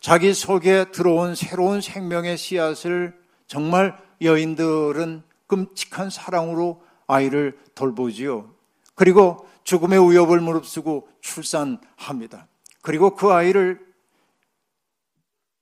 자기 0.00 0.32
속에 0.32 0.92
들어온 0.92 1.34
새로운 1.34 1.80
생명의 1.82 2.38
씨앗을 2.38 3.18
정말 3.46 3.98
여인들은 4.22 5.22
끔찍한 5.46 6.08
사랑으로 6.10 6.80
아이를 7.06 7.58
돌보지요. 7.74 8.54
그리고 8.94 9.48
죽음의 9.70 10.10
위협을 10.10 10.40
무릅쓰고 10.40 11.08
출산합니다. 11.20 12.48
그리고 12.82 13.14
그 13.14 13.32
아이를 13.32 13.78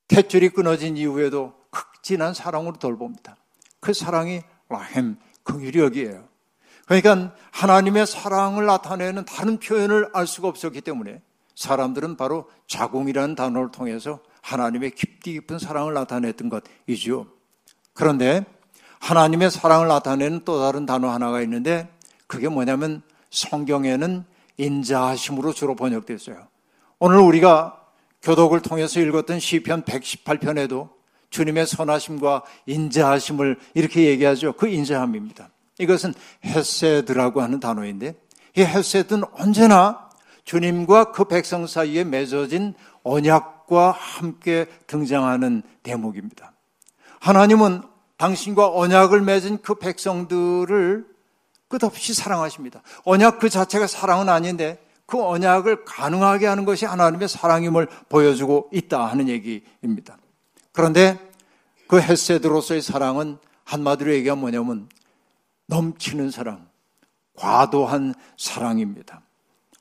탯줄이 0.09 0.51
끊어진 0.55 0.97
이후에도 0.97 1.53
극진한 1.69 2.33
사랑으로 2.33 2.79
돌봅니다. 2.79 3.37
그 3.81 3.93
사랑이 3.93 4.41
라햄, 4.71 5.19
긍휼력이에요. 5.43 6.27
그러니까 6.87 7.35
하나님의 7.51 8.07
사랑을 8.07 8.65
나타내는 8.65 9.27
다른 9.27 9.59
표현을 9.59 10.09
알 10.15 10.27
수가 10.27 10.49
없었기 10.49 10.81
때문에 10.81 11.21
사람들은 11.55 12.17
바로 12.17 12.49
자궁이라는 12.67 13.35
단어를 13.35 13.71
통해서 13.71 14.21
하나님의 14.41 14.93
깊디 14.93 15.35
깊은 15.35 15.59
사랑을 15.59 15.93
나타냈던 15.93 16.49
것이죠. 16.49 17.27
그런데 17.93 18.47
하나님의 19.01 19.51
사랑을 19.51 19.87
나타내는 19.89 20.47
또 20.47 20.61
다른 20.61 20.87
단어 20.87 21.11
하나가 21.11 21.43
있는데 21.43 21.95
그게 22.27 22.49
뭐냐면 22.49 23.03
성경에는 23.31 24.25
인자하심으로 24.57 25.53
주로 25.53 25.75
번역됐어요. 25.75 26.49
오늘 26.99 27.19
우리가 27.19 27.81
교독을 28.23 28.61
통해서 28.61 29.01
읽었던 29.01 29.39
시편 29.39 29.85
118편에도 29.85 30.91
주님의 31.31 31.67
선하심과 31.67 32.43
인자하심을 32.67 33.59
이렇게 33.75 34.07
얘기하죠. 34.07 34.55
그 34.55 34.67
인자함입니다. 34.69 35.51
이것은 35.79 36.15
헤세드라고 36.45 37.41
하는 37.41 37.61
단어인데 37.61 38.15
이 38.57 38.63
헤세드는 38.63 39.25
언제나 39.33 40.09
주님과 40.45 41.13
그 41.13 41.25
백성 41.25 41.67
사이에 41.67 42.05
맺어진 42.05 42.75
언약과 43.05 43.93
함께 43.93 44.67
등장하는 44.87 45.63
대목입니다. 45.83 46.53
하나님은 47.21 47.83
당신과 48.17 48.75
언약을 48.75 49.21
맺은 49.21 49.59
그 49.63 49.77
백성들을 49.77 51.07
끝없이 51.69 52.15
사랑하십니다. 52.15 52.83
언약 53.05 53.39
그 53.39 53.49
자체가 53.49 53.87
사랑은 53.87 54.29
아닌데 54.29 54.83
그 55.07 55.23
언약을 55.23 55.85
가능하게 55.85 56.47
하는 56.47 56.65
것이 56.65 56.85
하나님의 56.85 57.29
사랑임을 57.29 57.87
보여주고 58.09 58.71
있다 58.73 59.07
하는 59.07 59.29
얘기입니다. 59.29 60.19
그런데 60.73 61.19
그 61.87 62.01
헤세드로서의 62.01 62.83
사랑은 62.83 63.39
한마디로 63.65 64.13
얘기하면 64.15 64.41
뭐냐면 64.41 64.89
넘치는 65.67 66.31
사랑, 66.31 66.67
과도한 67.37 68.15
사랑입니다. 68.37 69.23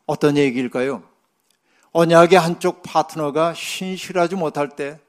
어떤 0.05 0.37
얘기일까요? 0.37 1.03
언약의 1.91 2.39
한쪽 2.39 2.83
파트너가 2.83 3.53
신실하지 3.53 4.35
못할 4.35 4.69
때 4.69 4.99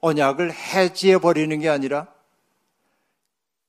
언약을 0.00 0.52
해지해 0.52 1.18
버리는 1.18 1.58
게 1.58 1.68
아니라 1.68 2.06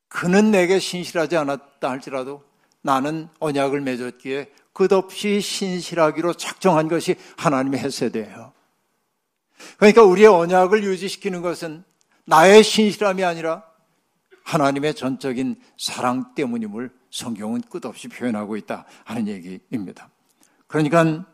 그는 0.08 0.52
내게 0.52 0.80
신실하지 0.80 1.36
않았다 1.38 1.90
할지라도 1.90 2.47
나는 2.88 3.28
언약을 3.40 3.82
맺었기에 3.82 4.50
끝없이 4.72 5.42
신실하기로 5.42 6.36
작정한 6.36 6.88
것이 6.88 7.18
하나님의 7.36 7.82
해세대예요. 7.82 8.54
그러니까 9.76 10.04
우리의 10.04 10.30
언약을 10.30 10.86
유지시키는 10.86 11.42
것은 11.42 11.84
나의 12.24 12.64
신실함이 12.64 13.26
아니라 13.26 13.64
하나님의 14.46 14.94
전적인 14.96 15.58
사랑 15.78 16.34
때문임을 16.34 16.90
성경은 17.12 17.62
끝없이 17.70 18.08
표현하고 18.08 18.56
있다 18.56 18.86
하는 19.04 19.28
얘기입니다. 19.28 20.10
그러니까 20.68 21.26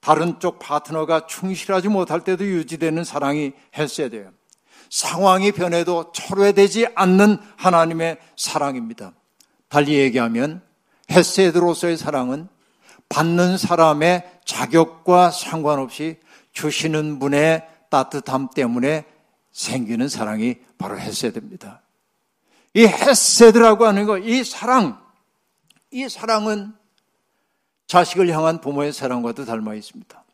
다른 0.00 0.40
쪽 0.40 0.58
파트너가 0.58 1.28
충실하지 1.28 1.88
못할 1.88 2.24
때도 2.24 2.44
유지되는 2.44 3.04
사랑이 3.04 3.52
돼요. 4.10 4.32
상황이 4.90 5.52
변해도 5.52 6.10
철회되지 6.10 6.88
않는 6.96 7.38
하나님의 7.56 8.18
사랑입니다. 8.36 9.12
달리 9.68 9.94
얘기하면 9.94 10.66
헤세드로서의 11.10 11.96
사랑은 11.96 12.48
받는 13.08 13.56
사람의 13.56 14.40
자격과 14.44 15.30
상관없이 15.30 16.18
주시는 16.52 17.18
분의 17.18 17.66
따뜻함 17.90 18.50
때문에 18.54 19.06
생기는 19.50 20.08
사랑이 20.08 20.56
바로 20.76 20.98
헤세드입니다. 20.98 21.82
이 22.74 22.86
헤세드라고 22.86 23.86
하는 23.86 24.06
거, 24.06 24.18
이 24.18 24.44
사랑, 24.44 25.00
이 25.90 26.08
사랑은 26.08 26.74
자식을 27.86 28.28
향한 28.28 28.60
부모의 28.60 28.92
사랑과도 28.92 29.46
닮아 29.46 29.74
있습니다. 29.74 30.24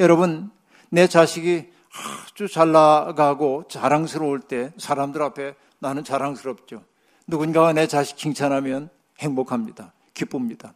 여러분, 0.00 0.50
내 0.90 1.06
자식이 1.06 1.70
아주 1.92 2.48
잘 2.48 2.72
나가고 2.72 3.64
자랑스러울 3.68 4.40
때 4.40 4.72
사람들 4.78 5.22
앞에 5.22 5.54
나는 5.78 6.04
자랑스럽죠. 6.04 6.82
누군가가 7.26 7.72
내 7.72 7.86
자식 7.86 8.16
칭찬하면 8.16 8.88
행복합니다. 9.18 9.92
기쁩니다. 10.18 10.74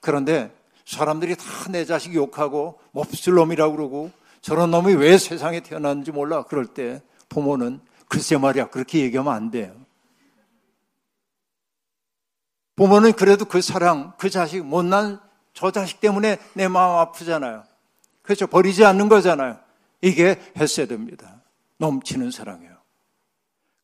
그런데 0.00 0.50
사람들이 0.84 1.36
다 1.36 1.44
내 1.68 1.84
자식 1.84 2.14
욕하고 2.14 2.80
몹쓸 2.92 3.34
놈이라고 3.34 3.76
그러고 3.76 4.10
저런 4.40 4.70
놈이 4.70 4.94
왜 4.94 5.18
세상에 5.18 5.60
태어났는지 5.60 6.12
몰라. 6.12 6.44
그럴 6.44 6.66
때 6.66 7.02
부모는 7.28 7.80
글쎄 8.08 8.38
말이야. 8.38 8.70
그렇게 8.70 9.00
얘기하면 9.00 9.32
안 9.32 9.50
돼요. 9.50 9.74
부모는 12.76 13.12
그래도 13.12 13.44
그 13.44 13.60
사랑, 13.60 14.14
그 14.18 14.30
자식, 14.30 14.64
못난 14.64 15.20
저 15.52 15.70
자식 15.70 16.00
때문에 16.00 16.38
내 16.54 16.68
마음 16.68 16.98
아프잖아요. 16.98 17.64
그렇죠. 18.22 18.46
버리지 18.46 18.84
않는 18.84 19.08
거잖아요. 19.08 19.58
이게 20.00 20.40
헤세드입니다. 20.56 21.42
넘치는 21.78 22.30
사랑이에요. 22.30 22.67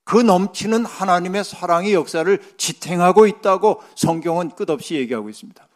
그 0.05 0.19
넘치는 0.19 0.85
하나님의 0.85 1.45
사랑의 1.45 1.95
역사를 1.95 2.39
지탱하고 2.57 3.27
있다고 3.27 3.83
성경은 3.97 4.51
끝없이 4.51 4.95
얘기하고 4.97 5.31
있습니다. 5.31 5.67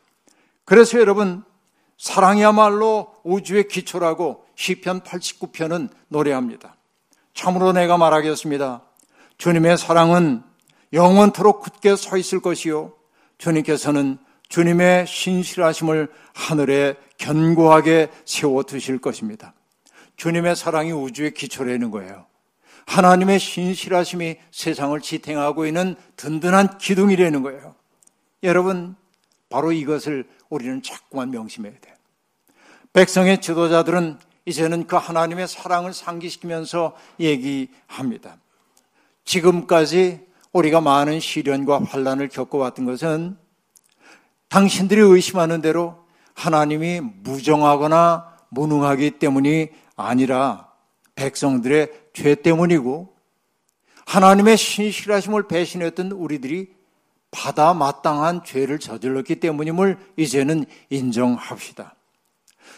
그래서 0.64 0.98
여러분, 0.98 1.42
사랑이야말로 1.96 3.14
우주의 3.24 3.66
기초라고 3.66 4.44
시편 4.54 5.00
89편은 5.00 5.88
노래합니다. 6.08 6.76
참으로 7.34 7.72
내가 7.72 7.96
말하겠습니다. 7.96 8.82
주님의 9.38 9.78
사랑은 9.78 10.42
영원토록 10.92 11.60
굳게 11.60 11.96
서 11.96 12.16
있을 12.16 12.40
것이요. 12.40 12.92
주님께서는 13.38 14.18
주님의 14.48 15.06
신실하심을 15.06 16.10
하늘에 16.34 16.96
견고하게 17.18 18.10
세워 18.24 18.62
두실 18.62 18.98
것입니다. 18.98 19.54
주님의 20.16 20.56
사랑이 20.56 20.92
우주의 20.92 21.32
기초로 21.32 21.72
있는 21.72 21.90
거예요. 21.90 22.27
하나님의 22.88 23.38
신실하심이 23.38 24.38
세상을 24.50 24.98
지탱하고 24.98 25.66
있는 25.66 25.94
든든한 26.16 26.78
기둥이라는 26.78 27.42
거예요. 27.42 27.74
여러분, 28.42 28.96
바로 29.50 29.72
이것을 29.72 30.26
우리는 30.48 30.82
자꾸만 30.82 31.30
명심해야 31.30 31.74
돼요. 31.80 31.94
백성의 32.94 33.42
지도자들은 33.42 34.18
이제는 34.46 34.86
그 34.86 34.96
하나님의 34.96 35.46
사랑을 35.48 35.92
상기시키면서 35.92 36.96
얘기합니다. 37.20 38.38
지금까지 39.24 40.26
우리가 40.52 40.80
많은 40.80 41.20
시련과 41.20 41.82
환란을 41.84 42.28
겪어왔던 42.28 42.86
것은 42.86 43.36
당신들이 44.48 45.02
의심하는 45.02 45.60
대로 45.60 46.06
하나님이 46.32 47.02
무정하거나 47.02 48.38
무능하기 48.48 49.18
때문이 49.18 49.68
아니라 49.94 50.68
백성들의 51.16 52.07
죄 52.18 52.34
때문이고 52.34 53.14
하나님의 54.06 54.56
신실하심을 54.56 55.46
배신했던 55.46 56.10
우리들이 56.10 56.72
받아 57.30 57.74
마땅한 57.74 58.42
죄를 58.44 58.80
저질렀기 58.80 59.36
때문임을 59.36 59.98
이제는 60.16 60.64
인정합시다. 60.90 61.94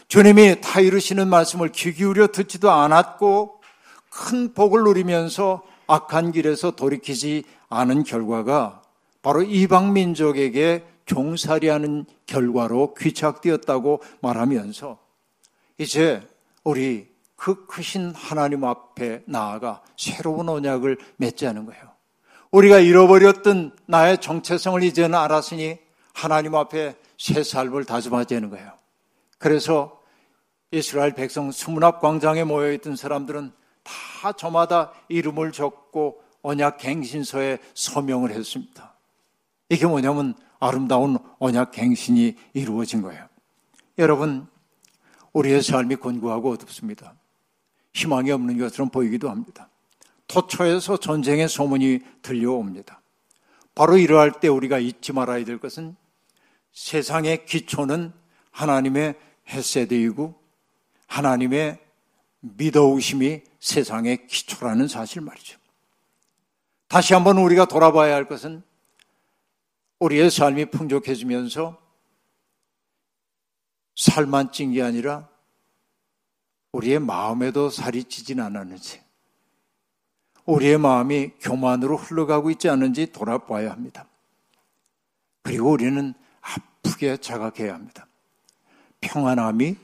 주님이 0.09 0.61
다 0.61 0.81
이루시는 0.81 1.29
말씀을 1.29 1.71
귀 1.71 1.95
기울여 1.95 2.27
듣지도 2.27 2.71
않았고 2.71 3.63
큰 4.11 4.53
복을 4.53 4.83
누리면서 4.83 5.63
악한 5.87 6.33
길에서 6.33 6.73
돌이키지 6.73 7.45
않은 7.71 8.05
결과가 8.05 8.83
바로 9.23 9.43
이방 9.43 9.95
민족에게 9.95 10.85
종살이하는 11.07 12.05
결과로 12.27 12.93
귀착되었다고 12.95 14.03
말하면서 14.21 14.99
이제 15.79 16.29
우리 16.63 17.10
그 17.41 17.65
크신 17.65 18.13
하나님 18.15 18.65
앞에 18.65 19.23
나아가 19.25 19.81
새로운 19.97 20.51
언약을 20.51 20.99
맺자는 21.17 21.65
거예요. 21.65 21.83
우리가 22.51 22.81
잃어버렸던 22.81 23.75
나의 23.87 24.21
정체성을 24.21 24.83
이제는 24.83 25.19
알았으니 25.19 25.79
하나님 26.13 26.55
앞에 26.55 26.97
새 27.17 27.43
삶을 27.43 27.87
다짐하자는 27.87 28.51
거예요. 28.51 28.75
그래서 29.39 30.03
이스라엘 30.71 31.15
백성 31.15 31.51
수문앞 31.51 32.03
광장에 32.03 32.45
모여있던 32.45 32.97
사람들은 32.97 33.53
다 33.85 34.33
저마다 34.33 34.93
이름을 35.09 35.53
적고 35.53 36.23
언약 36.43 36.77
갱신서에 36.77 37.57
서명을 37.73 38.33
했습니다. 38.33 38.95
이게 39.71 39.87
뭐냐면 39.87 40.35
아름다운 40.59 41.17
언약 41.39 41.71
갱신이 41.71 42.37
이루어진 42.53 43.01
거예요. 43.01 43.27
여러분, 43.97 44.47
우리의 45.33 45.63
삶이 45.63 45.97
곤고하고 45.97 46.53
어둡습니다. 46.53 47.15
희망이 47.95 48.31
없는 48.31 48.59
것처럼 48.59 48.91
보이기도 48.91 49.31
합니다. 49.31 49.69
토초에서 50.29 50.99
전쟁의 50.99 51.49
소문이 51.49 52.01
들려옵니다. 52.23 53.01
바로 53.75 53.97
이러할 53.97 54.41
때 54.41 54.49
우리가 54.49 54.79
잊지 54.79 55.13
말아야 55.13 55.45
될 55.45 55.59
것은 55.59 55.97
세상의 56.73 57.47
기초는 57.47 58.13
하나님의 58.53 59.15
햇세대이고 59.49 60.41
하나님의 61.07 61.81
믿어오심이 62.41 63.43
세상의 63.59 64.27
기초라는 64.27 64.89
사실 64.89 65.21
말이죠. 65.23 65.59
다시 66.89 67.15
한번 67.15 67.39
우리가 67.39 67.67
돌아봐야 67.67 68.15
할 68.15 68.27
것은 68.27 68.63
우리의 69.99 70.31
삶이 70.31 70.67
풍족해지면서 70.67 71.81
살만 73.97 74.53
찐 74.53 74.73
게 74.73 74.83
아니라 74.83 75.30
우리의 76.73 77.01
마음에도 77.01 77.71
살이 77.71 78.05
찌진 78.05 78.41
않았는지, 78.41 79.01
우리의 80.47 80.79
마음이 80.79 81.33
교만으로 81.41 81.97
흘러가고 81.97 82.51
있지 82.51 82.69
않은지 82.69 83.13
돌아봐야 83.13 83.71
합니다. 83.71 84.07
그리고 85.43 85.71
우리는 85.71 86.15
아프게 86.41 87.17
자각해야 87.17 87.75
합니다. 87.75 88.07
평안함이 89.01 89.77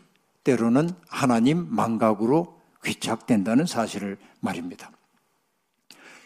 때로는 0.45 0.91
하나님 1.09 1.67
망각으로 1.75 2.61
귀착된다는 2.85 3.67
사실을 3.67 4.17
말입니다. 4.41 4.93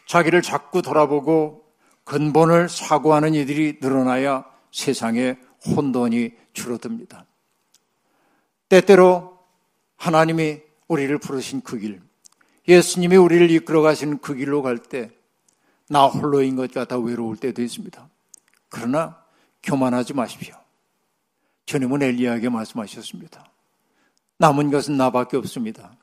자기를 0.07 0.43
자꾸 0.43 0.83
돌아보고 0.83 1.65
근본을 2.05 2.69
사고하는 2.69 3.35
이들이 3.35 3.79
늘어나야 3.81 4.45
세상에 4.73 5.39
혼돈이 5.65 6.33
줄어듭니다. 6.53 7.27
때때로 8.69 9.39
하나님이 10.01 10.63
우리를 10.89 11.17
부르신 11.19 11.61
그 11.61 11.79
길, 11.79 12.01
예수님이 12.67 13.17
우리를 13.17 13.51
이끌어 13.51 13.83
가시는 13.83 14.19
그 14.19 14.35
길로 14.35 14.63
갈 14.63 14.79
때 14.79 15.11
나 15.91 16.07
홀로인 16.07 16.55
것 16.55 16.73
같아 16.73 16.97
외로울 16.97 17.37
때도 17.37 17.63
있습니다. 17.63 18.09
그러나 18.69 19.21
교만하지 19.65 20.15
마십시오. 20.15 20.55
주님은 21.67 22.03
엘리야에게 22.03 22.49
말씀하셨습니다. 22.49 23.51
남은 24.39 24.71
것은 24.71 24.97
나밖에 24.97 25.37
없습니다. 25.37 25.97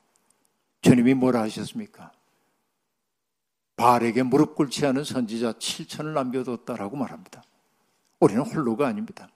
주님이 0.82 1.14
뭐라 1.14 1.40
하셨습니까? 1.40 2.12
바알에게 3.76 4.24
무릎 4.24 4.56
꿇지 4.56 4.84
않은 4.84 5.04
선지자 5.04 5.54
7천을 5.54 6.12
남겨뒀다라고 6.12 6.98
말합니다. 6.98 7.42
우리는 8.20 8.42
홀로가 8.42 8.88
아닙니다. 8.88 9.26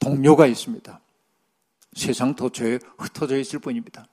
동료가 0.00 0.46
있습니다. 0.46 1.00
세상 1.94 2.34
도처에 2.34 2.78
흩어져 2.98 3.38
있을 3.38 3.58
뿐입니다. 3.58 4.06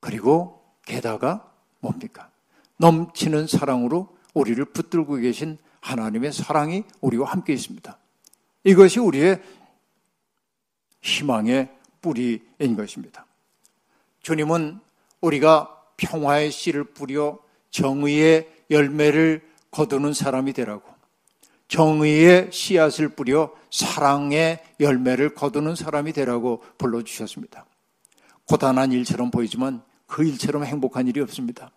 그리고 0.00 0.62
게다가 0.84 1.50
뭡니까? 1.80 2.30
넘치는 2.78 3.46
사랑으로 3.46 4.16
우리를 4.34 4.64
붙들고 4.66 5.16
계신 5.16 5.58
하나님의 5.80 6.32
사랑이 6.32 6.84
우리와 7.00 7.30
함께 7.30 7.52
있습니다. 7.52 7.98
이것이 8.64 9.00
우리의 9.00 9.42
희망의 11.02 11.70
뿌리인 12.00 12.76
것입니다. 12.76 13.26
주님은 14.22 14.80
우리가 15.20 15.82
평화의 15.96 16.50
씨를 16.50 16.84
뿌려 16.84 17.38
정의의 17.70 18.50
열매를 18.70 19.46
거두는 19.70 20.12
사람이 20.12 20.52
되라고 20.52 20.93
정의의 21.68 22.50
씨앗을 22.52 23.10
뿌려 23.10 23.52
사랑의 23.70 24.62
열매를 24.80 25.34
거두는 25.34 25.74
사람이 25.74 26.12
되라고 26.12 26.62
불러주셨습니다. 26.78 27.66
고단한 28.46 28.92
일처럼 28.92 29.30
보이지만 29.30 29.82
그 30.06 30.24
일처럼 30.24 30.64
행복한 30.64 31.08
일이 31.08 31.20
없습니다. 31.20 31.70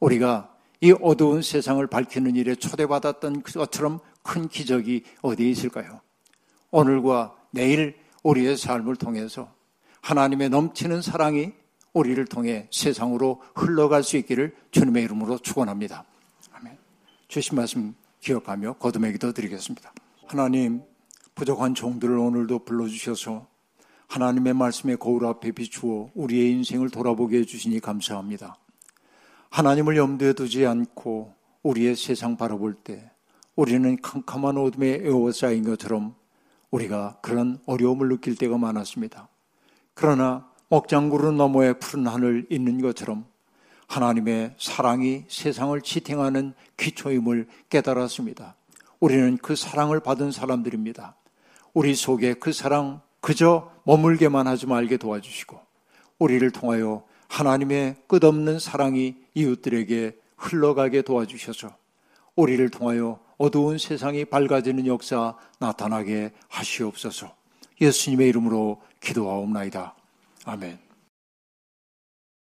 우리가 0.00 0.52
이 0.80 0.94
어두운 1.00 1.42
세상을 1.42 1.84
밝히는 1.86 2.36
일에 2.36 2.54
초대받았던 2.54 3.42
것처럼 3.42 4.00
큰 4.22 4.48
기적이 4.48 5.04
어디에 5.22 5.48
있을까요? 5.48 6.00
오늘과 6.70 7.34
내일 7.50 7.96
우리의 8.22 8.56
삶을 8.56 8.96
통해서 8.96 9.50
하나님의 10.02 10.50
넘치는 10.50 11.00
사랑이 11.00 11.52
우리를 11.92 12.22
통해 12.26 12.68
세상으로 12.70 13.42
흘러갈 13.54 14.02
수 14.02 14.18
있기를 14.18 14.54
주님의 14.70 15.04
이름으로 15.04 15.38
축원합니다. 15.38 16.04
아멘. 16.52 16.76
주신 17.28 17.56
말씀 17.56 17.94
기억하며 18.26 18.74
거듭의 18.74 19.12
기도 19.12 19.32
드리겠습니다. 19.32 19.92
하나님 20.26 20.82
부족한 21.36 21.74
종들을 21.74 22.18
오늘도 22.18 22.64
불러주셔서 22.64 23.46
하나님의 24.08 24.52
말씀의 24.54 24.96
거울 24.96 25.26
앞에 25.26 25.52
비추어 25.52 26.10
우리의 26.14 26.50
인생을 26.50 26.90
돌아보게 26.90 27.38
해주시니 27.38 27.78
감사합니다. 27.78 28.56
하나님을 29.50 29.96
염두에 29.96 30.32
두지 30.32 30.66
않고 30.66 31.34
우리의 31.62 31.94
세상 31.94 32.36
바라볼 32.36 32.74
때 32.74 33.10
우리는 33.54 33.96
캄캄한 34.02 34.56
어둠에 34.56 35.02
에워싸인 35.04 35.62
것처럼 35.62 36.16
우리가 36.72 37.18
그런 37.22 37.60
어려움을 37.66 38.08
느낄 38.08 38.34
때가 38.34 38.58
많았습니다. 38.58 39.28
그러나 39.94 40.50
먹장구름 40.68 41.36
너머에 41.36 41.74
푸른 41.74 42.08
하늘 42.08 42.46
있는 42.50 42.80
것처럼 42.80 43.24
하나님의 43.86 44.54
사랑이 44.58 45.24
세상을 45.28 45.80
지탱하는 45.80 46.54
기초임을 46.76 47.46
깨달았습니다. 47.70 48.54
우리는 49.00 49.36
그 49.38 49.56
사랑을 49.56 50.00
받은 50.00 50.32
사람들입니다. 50.32 51.16
우리 51.74 51.94
속에 51.94 52.34
그 52.34 52.52
사랑 52.52 53.00
그저 53.20 53.70
머물게만 53.84 54.46
하지 54.46 54.66
말게 54.66 54.96
도와주시고 54.96 55.60
우리를 56.18 56.50
통하여 56.50 57.04
하나님의 57.28 57.96
끝없는 58.06 58.58
사랑이 58.58 59.16
이웃들에게 59.34 60.16
흘러가게 60.36 61.02
도와주셔서 61.02 61.76
우리를 62.34 62.68
통하여 62.70 63.18
어두운 63.38 63.78
세상이 63.78 64.24
밝아지는 64.26 64.86
역사 64.86 65.36
나타나게 65.58 66.32
하시옵소서. 66.48 67.34
예수님의 67.80 68.28
이름으로 68.28 68.80
기도하옵나이다. 69.00 69.94
아멘. 70.44 70.85